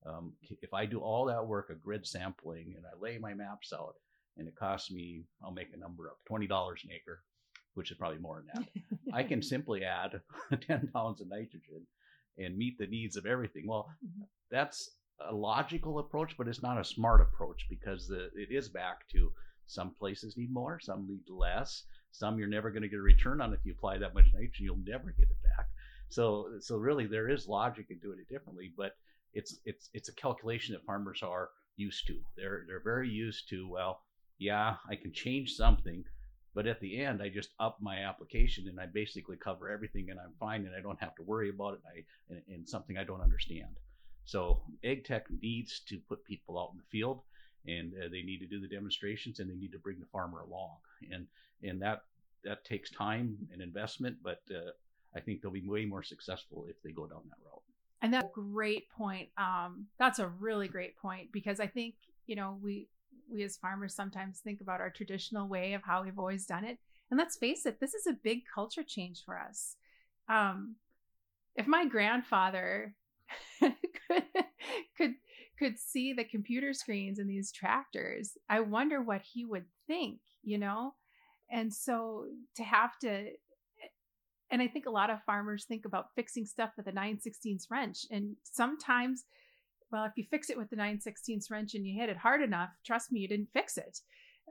Um, 0.06 0.34
if 0.62 0.74
I 0.74 0.86
do 0.86 1.00
all 1.00 1.26
that 1.26 1.48
work 1.48 1.70
of 1.70 1.82
grid 1.82 2.06
sampling 2.06 2.76
and 2.78 2.86
I 2.86 3.00
lay 3.00 3.18
my 3.18 3.34
maps 3.34 3.74
out, 3.74 3.96
and 4.38 4.48
it 4.48 4.56
costs 4.56 4.92
me, 4.92 5.24
I'll 5.44 5.52
make 5.52 5.74
a 5.74 5.80
number 5.80 6.10
up, 6.10 6.18
twenty 6.28 6.48
dollars 6.48 6.82
an 6.84 6.92
acre 6.92 7.24
which 7.76 7.92
is 7.92 7.98
probably 7.98 8.18
more 8.18 8.42
than 8.42 8.64
that. 8.64 9.14
I 9.14 9.24
can 9.24 9.42
simply 9.42 9.84
add 9.84 10.20
10 10.68 10.90
pounds 10.94 11.22
of 11.22 11.30
nitrogen 11.30 11.86
and 12.38 12.58
meet 12.58 12.78
the 12.78 12.88
needs 12.88 13.16
of 13.16 13.26
everything. 13.26 13.68
Well, 13.68 13.90
mm-hmm. 14.04 14.24
that's 14.50 14.90
a 15.30 15.34
logical 15.34 16.00
approach, 16.00 16.38
but 16.38 16.48
it's 16.48 16.62
not 16.62 16.80
a 16.80 16.84
smart 16.84 17.22
approach 17.22 17.66
because 17.70 18.08
the, 18.08 18.30
it 18.36 18.52
is 18.52 18.70
back 18.70 19.08
to 19.10 19.32
some 19.68 19.92
places 19.96 20.38
need 20.38 20.54
more, 20.54 20.80
some 20.80 21.08
need 21.08 21.24
less, 21.30 21.84
some 22.12 22.38
you're 22.38 22.48
never 22.48 22.70
going 22.70 22.84
to 22.84 22.90
get 22.90 23.00
a 23.00 23.02
return 23.02 23.42
on 23.42 23.54
if 23.54 23.60
you 23.66 23.74
apply 23.74 23.98
that 23.98 24.14
much 24.14 24.26
nitrogen, 24.34 24.66
you'll 24.66 24.78
never 24.86 25.12
get 25.12 25.30
it 25.30 25.44
back. 25.58 25.68
So, 26.10 26.50
so 26.60 26.78
really, 26.78 27.08
there 27.08 27.30
is 27.30 27.48
logic 27.48 27.88
in 27.90 27.98
doing 28.00 28.20
it 28.20 28.32
differently, 28.32 28.72
but 28.78 28.96
it's 29.34 29.58
it's 29.66 29.90
it's 29.94 30.10
a 30.10 30.16
calculation 30.16 30.74
that 30.74 30.86
farmers 30.86 31.22
are 31.24 31.50
used 31.76 32.08
to. 32.08 32.20
They're 32.38 32.64
they're 32.68 32.84
very 32.84 33.10
used 33.10 33.50
to. 33.50 33.68
Well, 33.68 34.02
yeah, 34.38 34.76
I 34.90 34.96
can 34.96 35.12
change 35.12 35.54
something, 35.54 36.04
but 36.54 36.68
at 36.68 36.80
the 36.80 37.02
end, 37.02 37.22
I 37.22 37.30
just 37.30 37.50
up 37.60 37.78
my 37.82 38.00
application 38.00 38.68
and 38.68 38.80
I 38.80 38.86
basically 38.86 39.38
cover 39.38 39.70
everything 39.70 40.10
and 40.10 40.20
I'm 40.20 40.34
fine 40.40 40.66
and 40.66 40.76
I 40.76 40.82
don't 40.82 41.02
have 41.02 41.16
to 41.16 41.24
worry 41.24 41.50
about 41.50 41.74
it. 41.74 41.80
And, 42.30 42.40
I, 42.40 42.54
and, 42.54 42.68
something 42.68 42.98
I 42.98 43.04
don't 43.04 43.22
understand. 43.22 43.76
So 44.26 44.62
ag 44.84 45.06
tech 45.06 45.26
needs 45.42 45.82
to 45.88 46.00
put 46.10 46.24
people 46.26 46.60
out 46.60 46.72
in 46.74 46.78
the 46.78 46.84
field 46.92 47.22
and 47.68 47.94
uh, 47.94 48.08
they 48.12 48.22
need 48.22 48.40
to 48.40 48.48
do 48.48 48.60
the 48.60 48.68
demonstrations 48.68 49.40
and 49.40 49.50
they 49.50 49.56
need 49.56 49.72
to 49.72 49.80
bring 49.80 50.00
the 50.00 50.06
farmer 50.12 50.42
along. 50.42 50.78
And, 51.12 51.28
and 51.64 51.82
that, 51.82 52.02
that 52.44 52.66
takes 52.66 52.92
time 52.92 53.38
and 53.52 53.62
investment, 53.62 54.18
but 54.24 54.42
uh, 54.52 54.72
I 55.16 55.20
think 55.20 55.42
they'll 55.42 55.52
be 55.52 55.68
way 55.68 55.86
more 55.86 56.04
successful 56.04 56.66
if 56.70 56.82
they 56.84 56.92
go 56.92 57.08
down 57.08 57.22
that 57.30 57.38
route. 57.46 57.62
And 58.02 58.14
that's 58.14 58.26
a 58.26 58.30
great 58.34 58.90
point. 58.90 59.30
Um, 59.38 59.88
that's 59.98 60.20
a 60.20 60.28
really 60.28 60.68
great 60.68 60.98
point 60.98 61.32
because 61.32 61.60
I 61.60 61.68
think, 61.68 61.96
you 62.28 62.36
know, 62.36 62.58
we, 62.62 62.88
we 63.32 63.44
as 63.44 63.58
farmers 63.58 63.96
sometimes 63.96 64.40
think 64.40 64.62
about 64.62 64.82
our 64.82 64.90
traditional 64.90 65.48
way 65.48 65.74
of 65.74 65.84
how 65.84 66.04
we've 66.04 66.20
always 66.20 66.46
done 66.46 66.66
it. 66.66 66.78
And 67.10 67.18
let's 67.18 67.38
face 67.38 67.66
it, 67.66 67.80
this 67.80 67.94
is 67.94 68.08
a 68.08 68.14
big 68.14 68.42
culture 68.54 68.84
change 68.84 69.24
for 69.26 69.40
us. 69.40 69.76
Um, 70.28 70.76
if 71.56 71.68
my 71.68 71.86
grandfather 71.86 72.96
could, 74.98 75.16
could 75.58 75.80
see 75.80 76.14
the 76.14 76.24
computer 76.24 76.74
screens 76.74 77.20
in 77.20 77.28
these 77.28 77.52
tractors, 77.52 78.38
I 78.50 78.60
wonder 78.62 79.02
what 79.02 79.22
he 79.34 79.46
would 79.46 79.66
think, 79.88 80.20
you 80.44 80.58
know? 80.58 80.94
And 81.52 81.74
so 81.74 82.26
to 82.56 82.64
have 82.64 82.98
to 83.00 83.32
and 84.52 84.62
I 84.62 84.68
think 84.68 84.86
a 84.86 84.92
lot 84.92 85.10
of 85.10 85.24
farmers 85.26 85.66
think 85.66 85.86
about 85.86 86.14
fixing 86.16 86.46
stuff 86.46 86.72
with 86.78 86.88
a 86.88 86.92
9 86.92 87.20
16 87.20 87.60
wrench. 87.70 88.06
And 88.12 88.36
sometimes, 88.44 89.26
well, 89.92 90.06
if 90.06 90.14
you 90.16 90.24
fix 90.30 90.50
it 90.50 90.58
with 90.58 90.70
the 90.70 90.76
9 90.76 91.02
16 91.02 91.42
wrench 91.50 91.74
and 91.74 91.86
you 91.86 92.00
hit 92.00 92.10
it 92.10 92.18
hard 92.18 92.42
enough, 92.42 92.70
trust 92.86 93.12
me, 93.12 93.20
you 93.20 93.28
didn't 93.28 93.50
fix 93.54 93.78
it. 93.78 94.00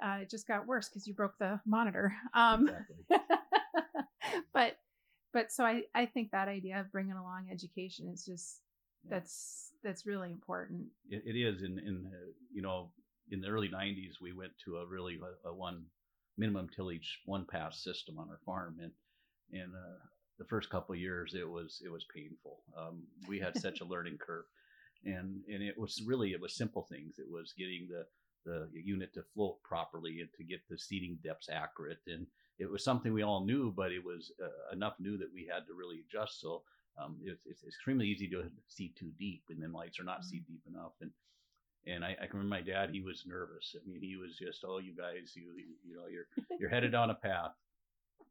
Uh, 0.05 0.19
it 0.23 0.31
just 0.31 0.49
got 0.49 0.67
worse 0.67 0.89
because 0.89 1.07
you 1.07 1.15
broke 1.15 1.39
the 1.39 1.61
monitor. 1.67 2.13
Um, 2.35 2.69
exactly. 2.69 3.19
but, 4.53 4.77
but 5.33 5.53
so 5.53 5.65
I, 5.65 5.83
I 5.95 6.07
think 6.07 6.33
that 6.33 6.49
idea 6.49 6.81
of 6.81 6.91
bringing 6.91 7.17
along 7.17 7.49
education 7.51 8.11
is 8.13 8.25
just. 8.25 8.61
That's, 9.09 9.73
that's 9.83 10.07
really 10.07 10.31
important. 10.31 10.87
it, 11.09 11.23
it 11.27 11.39
is. 11.39 11.63
In, 11.63 11.79
in, 11.79 12.11
you 12.53 12.63
know, 12.63 12.91
in 13.31 13.41
the 13.41 13.49
early 13.49 13.69
90s, 13.69 14.21
we 14.21 14.33
went 14.33 14.53
to 14.65 14.77
a 14.79 14.87
really 14.87 15.19
a, 15.45 15.49
a 15.49 15.55
one 15.55 15.85
minimum 16.37 16.69
tillage 16.75 17.21
one 17.27 17.45
pass 17.45 17.83
system 17.83 18.19
on 18.19 18.29
our 18.29 18.41
farm. 18.45 18.77
And, 18.83 18.93
and 19.53 19.73
uh, 19.75 20.05
the 20.39 20.45
first 20.45 20.71
couple 20.71 20.95
years 20.95 21.35
it 21.35 21.49
was 21.49 21.81
it 21.85 21.91
was 21.91 22.05
painful. 22.15 22.63
Um, 22.77 23.03
we 23.29 23.39
had 23.39 23.59
such 23.59 23.81
a 23.81 23.85
learning 23.85 24.19
curve, 24.19 24.45
and 25.05 25.41
and 25.53 25.63
it 25.63 25.79
was 25.79 26.03
really 26.07 26.33
it 26.33 26.41
was 26.41 26.57
simple 26.57 26.87
things. 26.91 27.19
It 27.19 27.31
was 27.31 27.55
getting 27.57 27.89
the 27.89 28.07
the 28.47 28.69
unit 28.75 29.15
to 29.15 29.23
float 29.35 29.63
properly 29.63 30.21
and 30.21 30.29
to 30.37 30.45
get 30.45 30.61
the 30.69 30.77
seating 30.77 31.19
depths 31.25 31.49
accurate, 31.51 32.01
and 32.07 32.27
it 32.59 32.71
was 32.71 32.85
something 32.85 33.13
we 33.13 33.23
all 33.23 33.45
knew, 33.45 33.73
but 33.75 33.91
it 33.91 34.05
was 34.05 34.33
uh, 34.43 34.73
enough 34.73 34.95
new 35.01 35.17
that 35.19 35.33
we 35.33 35.49
had 35.51 35.67
to 35.67 35.75
really 35.75 36.05
adjust. 36.07 36.41
So 36.41 36.63
um, 37.03 37.17
it, 37.23 37.39
it's 37.47 37.65
extremely 37.65 38.07
easy 38.07 38.29
to 38.29 38.45
see 38.69 38.93
too 38.99 39.11
deep, 39.19 39.43
and 39.51 39.63
then 39.63 39.73
lights 39.73 39.99
are 40.01 40.05
not 40.05 40.21
mm-hmm. 40.21 40.29
see 40.29 40.45
deep 40.47 40.63
enough, 40.69 40.93
and 41.01 41.11
and 41.87 42.05
I, 42.05 42.17
I, 42.23 42.27
can 42.27 42.39
remember 42.39 42.57
my 42.57 42.61
dad; 42.63 42.91
he 42.91 43.01
was 43.01 43.25
nervous. 43.27 43.75
I 43.77 43.89
mean, 43.89 44.01
he 44.01 44.17
was 44.17 44.37
just, 44.37 44.65
"Oh, 44.67 44.79
you 44.79 44.95
guys, 44.97 45.33
you 45.35 45.53
you 45.87 45.97
know, 45.97 46.07
you're 46.11 46.27
you're 46.59 46.71
headed 46.71 46.93
down 46.97 47.11
a 47.11 47.15
path." 47.15 47.53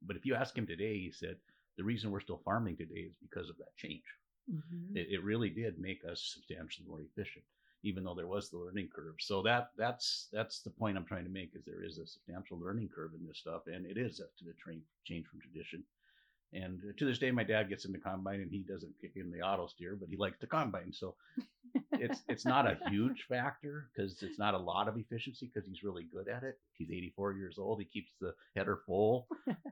But 0.06 0.16
if 0.16 0.26
you 0.26 0.36
ask 0.36 0.58
him 0.58 0.68
today, 0.68 1.00
he 1.00 1.12
said 1.12 1.38
the 1.78 1.84
reason 1.84 2.12
we're 2.12 2.22
still 2.22 2.42
farming 2.44 2.78
today 2.78 3.02
is 3.02 3.14
because 3.22 3.50
of 3.50 3.58
that 3.58 3.76
change. 3.78 4.04
Mm-hmm. 4.52 4.98
It, 4.98 5.08
it, 5.12 5.24
really 5.24 5.50
did 5.50 5.80
make 5.80 6.02
us 6.10 6.34
substantially 6.34 6.86
more 6.88 7.00
efficient, 7.02 7.46
even 7.84 8.04
though 8.04 8.14
there 8.14 8.28
was 8.28 8.50
the 8.50 8.58
learning 8.58 8.90
curve. 8.94 9.16
So 9.20 9.42
that 9.44 9.70
that's 9.78 10.28
that's 10.34 10.60
the 10.60 10.70
point 10.70 10.98
I'm 10.98 11.06
trying 11.06 11.24
to 11.24 11.32
make 11.32 11.52
is 11.56 11.64
there 11.66 11.84
is 11.84 11.98
a 11.98 12.06
substantial 12.06 12.60
learning 12.60 12.90
curve 12.94 13.12
in 13.18 13.26
this 13.26 13.40
stuff, 13.40 13.62
and 13.68 13.86
it 13.86 13.98
is 13.98 14.18
to 14.18 14.46
the 14.46 14.54
train 14.54 14.82
change 15.06 15.28
from 15.28 15.40
tradition. 15.40 15.84
And 16.54 16.82
to 16.98 17.06
this 17.06 17.18
day, 17.18 17.32
my 17.32 17.44
dad 17.44 17.70
gets 17.70 17.86
into 17.86 18.00
combine 18.00 18.42
and 18.42 18.52
he 18.52 18.60
doesn't 18.60 19.00
kick 19.02 19.14
in 19.16 19.32
the 19.32 19.42
auto 19.42 19.68
steer, 19.68 19.98
but 20.00 20.10
he 20.10 20.18
likes 20.18 20.38
the 20.40 20.48
combine. 20.48 20.94
So 20.94 21.16
it's 21.94 22.22
it's 22.30 22.46
not 22.46 22.68
a 22.68 22.78
huge 22.90 23.26
factor 23.28 23.90
because 23.94 24.22
it's 24.22 24.38
not 24.38 24.54
a 24.54 24.58
lot 24.58 24.88
of 24.88 24.98
efficiency 24.98 25.50
because 25.52 25.68
he's 25.68 25.84
really 25.84 26.04
good 26.14 26.28
at 26.28 26.44
it. 26.44 26.60
He's 26.74 26.92
84 26.92 27.34
years 27.34 27.58
old. 27.58 27.80
He 27.80 27.86
keeps 27.86 28.12
the 28.22 28.34
header 28.56 28.82
full, 28.86 29.28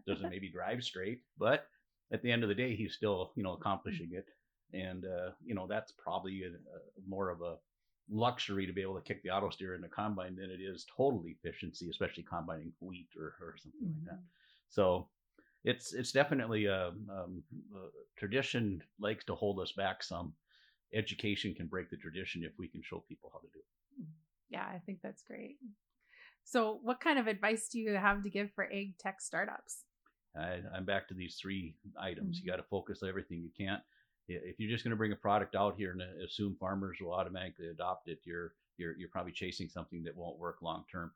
doesn't 0.08 0.30
maybe 0.30 0.50
drive 0.50 0.84
straight, 0.84 1.22
but 1.38 1.68
at 2.12 2.22
the 2.22 2.32
end 2.32 2.44
of 2.44 2.50
the 2.50 2.56
day, 2.56 2.76
he's 2.76 2.94
still 2.94 3.32
you 3.36 3.44
know 3.44 3.54
accomplishing 3.54 4.12
it. 4.14 4.26
And 4.74 5.06
uh, 5.06 5.32
you 5.44 5.54
know 5.54 5.68
that's 5.68 5.92
probably 5.92 6.44
a, 6.44 6.48
a, 6.48 7.08
more 7.08 7.30
of 7.30 7.42
a 7.42 7.58
luxury 8.10 8.66
to 8.66 8.74
be 8.74 8.82
able 8.82 8.96
to 8.96 9.02
kick 9.02 9.22
the 9.24 9.30
auto 9.30 9.50
steer 9.50 9.76
in 9.76 9.82
the 9.82 9.88
combine 9.88 10.36
than 10.36 10.50
it 10.50 10.60
is 10.62 10.86
total 10.96 11.24
efficiency, 11.26 11.90
especially 11.90 12.24
combining 12.24 12.74
wheat 12.80 13.10
or, 13.18 13.36
or 13.42 13.56
something 13.62 13.82
mm-hmm. 13.82 14.00
like 14.00 14.06
that. 14.06 14.16
Mm-hmm. 14.16 14.70
So 14.70 15.08
it's 15.64 15.94
it's 15.94 16.12
definitely 16.12 16.66
a, 16.66 16.88
um, 16.88 17.44
a, 17.76 17.88
tradition 18.18 18.82
likes 19.00 19.26
to 19.26 19.36
hold 19.36 19.60
us 19.60 19.72
back 19.72 20.04
some. 20.04 20.34
Education 20.94 21.54
can 21.54 21.68
break 21.68 21.90
the 21.90 21.98
tradition 21.98 22.44
if 22.44 22.52
we 22.58 22.68
can 22.68 22.82
show 22.84 23.04
people 23.08 23.30
how 23.32 23.40
to 23.40 23.48
do 23.54 23.60
it. 23.60 24.06
Yeah, 24.50 24.66
I 24.66 24.80
think 24.86 25.00
that's 25.02 25.24
great. 25.24 25.58
So, 26.44 26.80
what 26.84 27.00
kind 27.00 27.18
of 27.20 27.28
advice 27.28 27.70
do 27.70 27.80
you 27.80 27.94
have 27.94 28.24
to 28.24 28.30
give 28.30 28.52
for 28.54 28.66
ag 28.66 28.98
tech 28.98 29.22
startups? 29.22 29.84
I, 30.36 30.60
am 30.76 30.86
back 30.86 31.08
to 31.10 31.14
these 31.14 31.38
three 31.42 31.76
items. 32.00 32.38
Mm-hmm. 32.38 32.46
You 32.46 32.52
got 32.52 32.58
to 32.58 32.70
focus 32.70 33.04
everything 33.08 33.42
you 33.42 33.52
can't. 33.58 33.82
If 34.28 34.60
you're 34.60 34.70
just 34.70 34.84
going 34.84 34.92
to 34.92 34.98
bring 34.98 35.12
a 35.12 35.18
product 35.18 35.56
out 35.56 35.76
here 35.78 35.92
and 35.92 36.02
assume 36.24 36.56
farmers 36.60 36.98
will 37.02 37.14
automatically 37.14 37.68
adopt 37.68 38.08
it, 38.08 38.20
you're 38.24 38.54
you're 38.78 38.98
you're 38.98 39.10
probably 39.10 39.34
chasing 39.34 39.70
something 39.70 40.04
that 40.04 40.16
won't 40.16 40.40
work 40.40 40.62
long 40.62 40.86
term. 40.92 41.12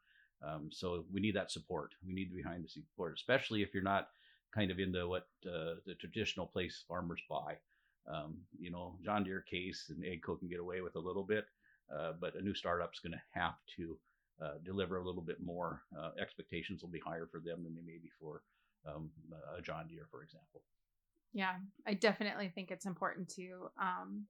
Um, 0.46 0.70
so 0.72 1.06
we 1.12 1.22
need 1.22 1.36
that 1.36 1.52
support. 1.52 1.96
We 2.06 2.14
need 2.14 2.30
to 2.30 2.36
behind 2.36 2.66
the 2.66 2.70
support, 2.70 3.14
especially 3.16 3.62
if 3.62 3.74
you're 3.74 3.84
not 3.84 4.10
kind 4.56 4.72
of 4.72 4.80
into 4.80 5.08
what 5.08 5.28
uh, 5.46 5.76
the 5.86 5.96
traditional 6.00 6.48
place 6.48 6.84
farmers 6.88 7.22
buy. 7.30 7.58
Um, 8.12 8.38
you 8.58 8.72
know, 8.72 8.98
John 9.04 9.24
Deere 9.24 9.42
case 9.42 9.90
and 9.90 10.04
AGCO 10.04 10.40
can 10.40 10.48
get 10.48 10.60
away 10.60 10.82
with 10.82 10.96
a 10.96 11.00
little 11.00 11.24
bit, 11.24 11.46
uh, 11.96 12.14
but 12.20 12.36
a 12.36 12.42
new 12.42 12.54
startup's 12.54 13.00
going 13.00 13.14
to 13.14 13.22
have 13.40 13.56
to 13.78 13.98
uh, 14.44 14.54
deliver 14.64 14.98
a 14.98 15.04
little 15.04 15.22
bit 15.22 15.38
more. 15.44 15.82
Uh, 15.98 16.12
expectations 16.20 16.82
will 16.82 16.90
be 16.90 17.02
higher 17.06 17.28
for 17.32 17.40
them 17.40 17.64
than 17.64 17.76
they 17.76 17.82
may 17.82 17.98
be 18.02 18.12
for 18.20 18.44
um, 18.88 19.10
a 19.58 19.62
John 19.62 19.88
Deere, 19.88 20.08
for 20.12 20.24
example. 20.24 20.62
Yeah, 21.34 21.56
I 21.86 21.96
definitely 21.96 22.52
think 22.54 22.72
it's 22.72 22.86
important 22.86 23.30
to 23.36 23.70
um, 23.82 24.26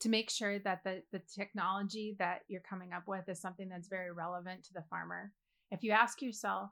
to 0.00 0.08
make 0.08 0.30
sure 0.30 0.58
that 0.60 0.84
the 0.84 1.02
the 1.12 1.20
technology 1.34 2.16
that 2.18 2.42
you're 2.48 2.60
coming 2.60 2.92
up 2.92 3.04
with 3.08 3.28
is 3.28 3.40
something 3.40 3.68
that's 3.68 3.88
very 3.88 4.12
relevant 4.12 4.64
to 4.64 4.72
the 4.74 4.84
farmer. 4.90 5.32
If 5.70 5.82
you 5.82 5.92
ask 5.92 6.22
yourself, 6.22 6.70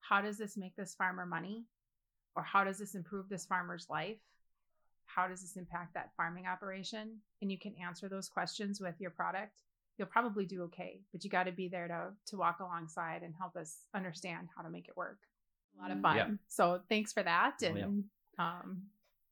how 0.00 0.20
does 0.20 0.38
this 0.38 0.56
make 0.56 0.76
this 0.76 0.94
farmer 0.94 1.26
money? 1.26 1.64
Or 2.36 2.42
how 2.42 2.62
does 2.64 2.78
this 2.78 2.94
improve 2.94 3.28
this 3.28 3.46
farmer's 3.46 3.88
life? 3.90 4.18
How 5.06 5.26
does 5.26 5.40
this 5.40 5.56
impact 5.56 5.94
that 5.94 6.10
farming 6.16 6.46
operation? 6.46 7.16
And 7.40 7.50
you 7.50 7.58
can 7.58 7.74
answer 7.82 8.08
those 8.08 8.28
questions 8.28 8.80
with 8.80 8.94
your 9.00 9.10
product. 9.10 9.62
You'll 9.98 10.08
probably 10.08 10.44
do 10.44 10.62
okay, 10.64 11.00
but 11.10 11.24
you 11.24 11.30
got 11.30 11.44
to 11.44 11.52
be 11.52 11.68
there 11.68 11.88
to 11.88 12.08
to 12.26 12.36
walk 12.36 12.60
alongside 12.60 13.22
and 13.22 13.34
help 13.38 13.56
us 13.56 13.78
understand 13.94 14.48
how 14.54 14.62
to 14.62 14.68
make 14.68 14.88
it 14.88 14.96
work. 14.96 15.18
A 15.78 15.82
lot 15.82 15.90
of 15.90 16.00
fun. 16.00 16.16
Yeah. 16.16 16.28
So 16.48 16.80
thanks 16.88 17.12
for 17.12 17.22
that. 17.22 17.62
And 17.62 17.78
oh, 17.78 18.02
yeah. 18.38 18.46
um, 18.46 18.82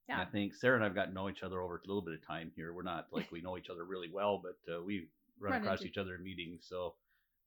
yeah. 0.09 0.21
I 0.21 0.25
think 0.25 0.55
Sarah 0.55 0.77
and 0.77 0.85
I've 0.85 0.95
got 0.95 1.07
to 1.07 1.13
know 1.13 1.29
each 1.29 1.43
other 1.43 1.61
over 1.61 1.77
a 1.77 1.87
little 1.87 2.03
bit 2.03 2.15
of 2.15 2.27
time 2.27 2.51
here. 2.57 2.73
We're 2.73 2.83
not 2.83 3.09
like 3.11 3.31
we 3.31 3.43
know 3.43 3.59
each 3.59 3.69
other 3.69 3.85
really 3.85 4.11
well, 4.11 4.43
but 4.43 4.75
uh, 4.75 4.83
we 4.83 5.09
run, 5.39 5.53
run 5.53 5.63
across 5.63 5.83
each 5.83 5.99
other 5.99 6.15
in 6.15 6.23
meetings. 6.23 6.65
So 6.67 6.95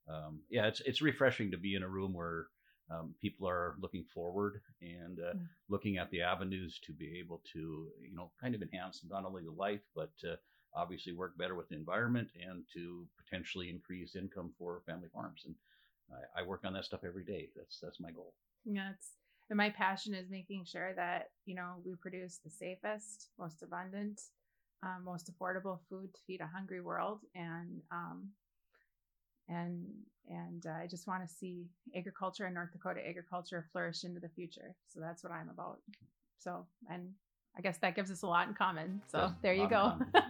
um, 0.08 0.40
yeah, 0.48 0.66
it's 0.66 0.80
it's 0.80 1.02
refreshing 1.02 1.50
to 1.50 1.58
be 1.58 1.74
in 1.74 1.82
a 1.82 1.88
room 1.88 2.12
where 2.12 2.46
um, 2.90 3.14
people 3.20 3.48
are 3.48 3.76
looking 3.80 4.04
forward 4.14 4.60
and 4.80 5.18
uh, 5.18 5.34
mm. 5.34 5.46
looking 5.68 5.98
at 5.98 6.10
the 6.10 6.22
avenues 6.22 6.80
to 6.86 6.92
be 6.92 7.18
able 7.18 7.42
to, 7.52 7.88
you 8.00 8.14
know, 8.14 8.30
kind 8.40 8.54
of 8.54 8.62
enhance 8.62 9.02
not 9.08 9.24
only 9.24 9.42
the 9.42 9.50
life, 9.50 9.82
but 9.94 10.12
uh, 10.24 10.36
obviously 10.74 11.12
work 11.12 11.36
better 11.36 11.54
with 11.54 11.68
the 11.68 11.76
environment 11.76 12.28
and 12.40 12.64
to 12.72 13.06
potentially 13.22 13.68
increase 13.68 14.16
income 14.16 14.52
for 14.58 14.82
family 14.86 15.08
farms. 15.12 15.42
And 15.44 15.54
I, 16.10 16.40
I 16.40 16.46
work 16.46 16.62
on 16.64 16.72
that 16.74 16.84
stuff 16.84 17.00
every 17.04 17.24
day. 17.24 17.50
That's 17.56 17.78
that's 17.80 18.00
my 18.00 18.10
goal. 18.10 18.34
Yeah, 18.64 18.90
it's 18.94 19.12
and 19.50 19.56
my 19.56 19.70
passion 19.70 20.14
is 20.14 20.30
making 20.30 20.64
sure 20.64 20.94
that 20.94 21.30
you 21.46 21.54
know 21.54 21.76
we 21.84 21.94
produce 21.96 22.38
the 22.44 22.50
safest, 22.50 23.30
most 23.38 23.62
abundant, 23.62 24.20
um, 24.82 25.02
most 25.04 25.30
affordable 25.32 25.78
food 25.88 26.14
to 26.14 26.20
feed 26.26 26.40
a 26.40 26.46
hungry 26.46 26.80
world, 26.80 27.20
and 27.34 27.80
um, 27.90 28.28
and 29.48 29.86
and 30.28 30.66
uh, 30.66 30.82
I 30.82 30.86
just 30.86 31.06
want 31.06 31.26
to 31.26 31.32
see 31.32 31.66
agriculture 31.96 32.44
and 32.44 32.54
North 32.54 32.72
Dakota 32.72 33.00
agriculture 33.06 33.66
flourish 33.72 34.04
into 34.04 34.20
the 34.20 34.28
future. 34.28 34.74
So 34.86 35.00
that's 35.00 35.24
what 35.24 35.32
I'm 35.32 35.48
about. 35.48 35.78
So 36.38 36.66
and 36.90 37.10
I 37.56 37.60
guess 37.60 37.78
that 37.78 37.96
gives 37.96 38.10
us 38.10 38.22
a 38.22 38.26
lot 38.26 38.48
in 38.48 38.54
common. 38.54 39.00
So 39.10 39.18
yeah, 39.18 39.30
there 39.42 39.54
you 39.54 39.68
go. 39.68 39.98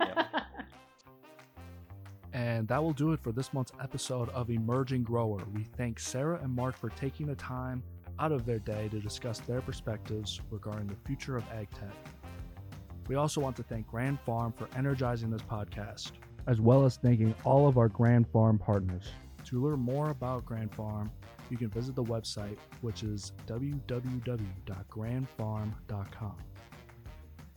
and 2.33 2.69
that 2.69 2.83
will 2.83 2.93
do 2.93 3.13
it 3.13 3.21
for 3.21 3.33
this 3.33 3.53
month's 3.53 3.73
episode 3.83 4.29
of 4.31 4.51
Emerging 4.51 5.03
Grower. 5.03 5.43
We 5.53 5.65
thank 5.65 5.99
Sarah 5.99 6.41
and 6.43 6.55
Mark 6.55 6.77
for 6.77 6.91
taking 6.91 7.27
the 7.27 7.35
time 7.35 7.83
out 8.21 8.33
of 8.33 8.47
their 8.47 8.59
day 8.59 8.89
to 8.89 9.01
discuss 9.01 9.41
their 9.41 9.61
perspectives 9.61 10.41
regarding 10.51 10.87
the 10.87 10.97
future 11.07 11.37
of 11.37 11.45
ag 11.53 11.69
tech. 11.71 11.95
We 13.09 13.15
also 13.15 13.41
want 13.41 13.57
to 13.57 13.63
thank 13.63 13.87
Grand 13.87 14.21
Farm 14.21 14.53
for 14.53 14.69
energizing 14.77 15.31
this 15.31 15.43
podcast 15.43 16.13
as 16.49 16.61
well 16.61 16.85
as 16.85 16.97
thanking 16.97 17.33
all 17.45 17.69
of 17.69 17.79
our 17.79 17.89
Grand 17.89 18.27
Farm 18.29 18.59
partners. 18.59 19.13
To 19.45 19.63
learn 19.63 19.79
more 19.79 20.11
about 20.11 20.45
Grand 20.45 20.75
Farm, 20.75 21.13
you 21.51 21.57
can 21.57 21.69
visit 21.69 21.95
the 21.95 22.03
website, 22.03 22.59
which 22.81 23.05
is 23.05 23.33
www.grandfarm.com. 23.47 26.37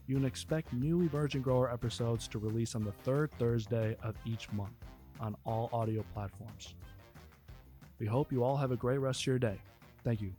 You 0.08 0.16
can 0.16 0.26
expect 0.26 0.74
new 0.74 1.02
Emerging 1.02 1.42
Grower 1.42 1.72
episodes 1.72 2.28
to 2.30 2.40
release 2.40 2.76
on 2.76 2.84
the 2.84 2.92
third 2.92 3.32
Thursday 3.40 3.96
of 4.04 4.16
each 4.26 4.52
month 4.52 4.74
on 5.20 5.36
all 5.46 5.70
audio 5.72 6.04
platforms. 6.14 6.76
We 7.98 8.08
hope 8.08 8.32
you 8.32 8.44
all 8.44 8.58
have 8.58 8.72
a 8.72 8.78
great 8.78 8.98
rest 8.98 9.22
of 9.22 9.28
your 9.28 9.40
day. 9.40 9.62
Thank 10.04 10.22
you. 10.22 10.34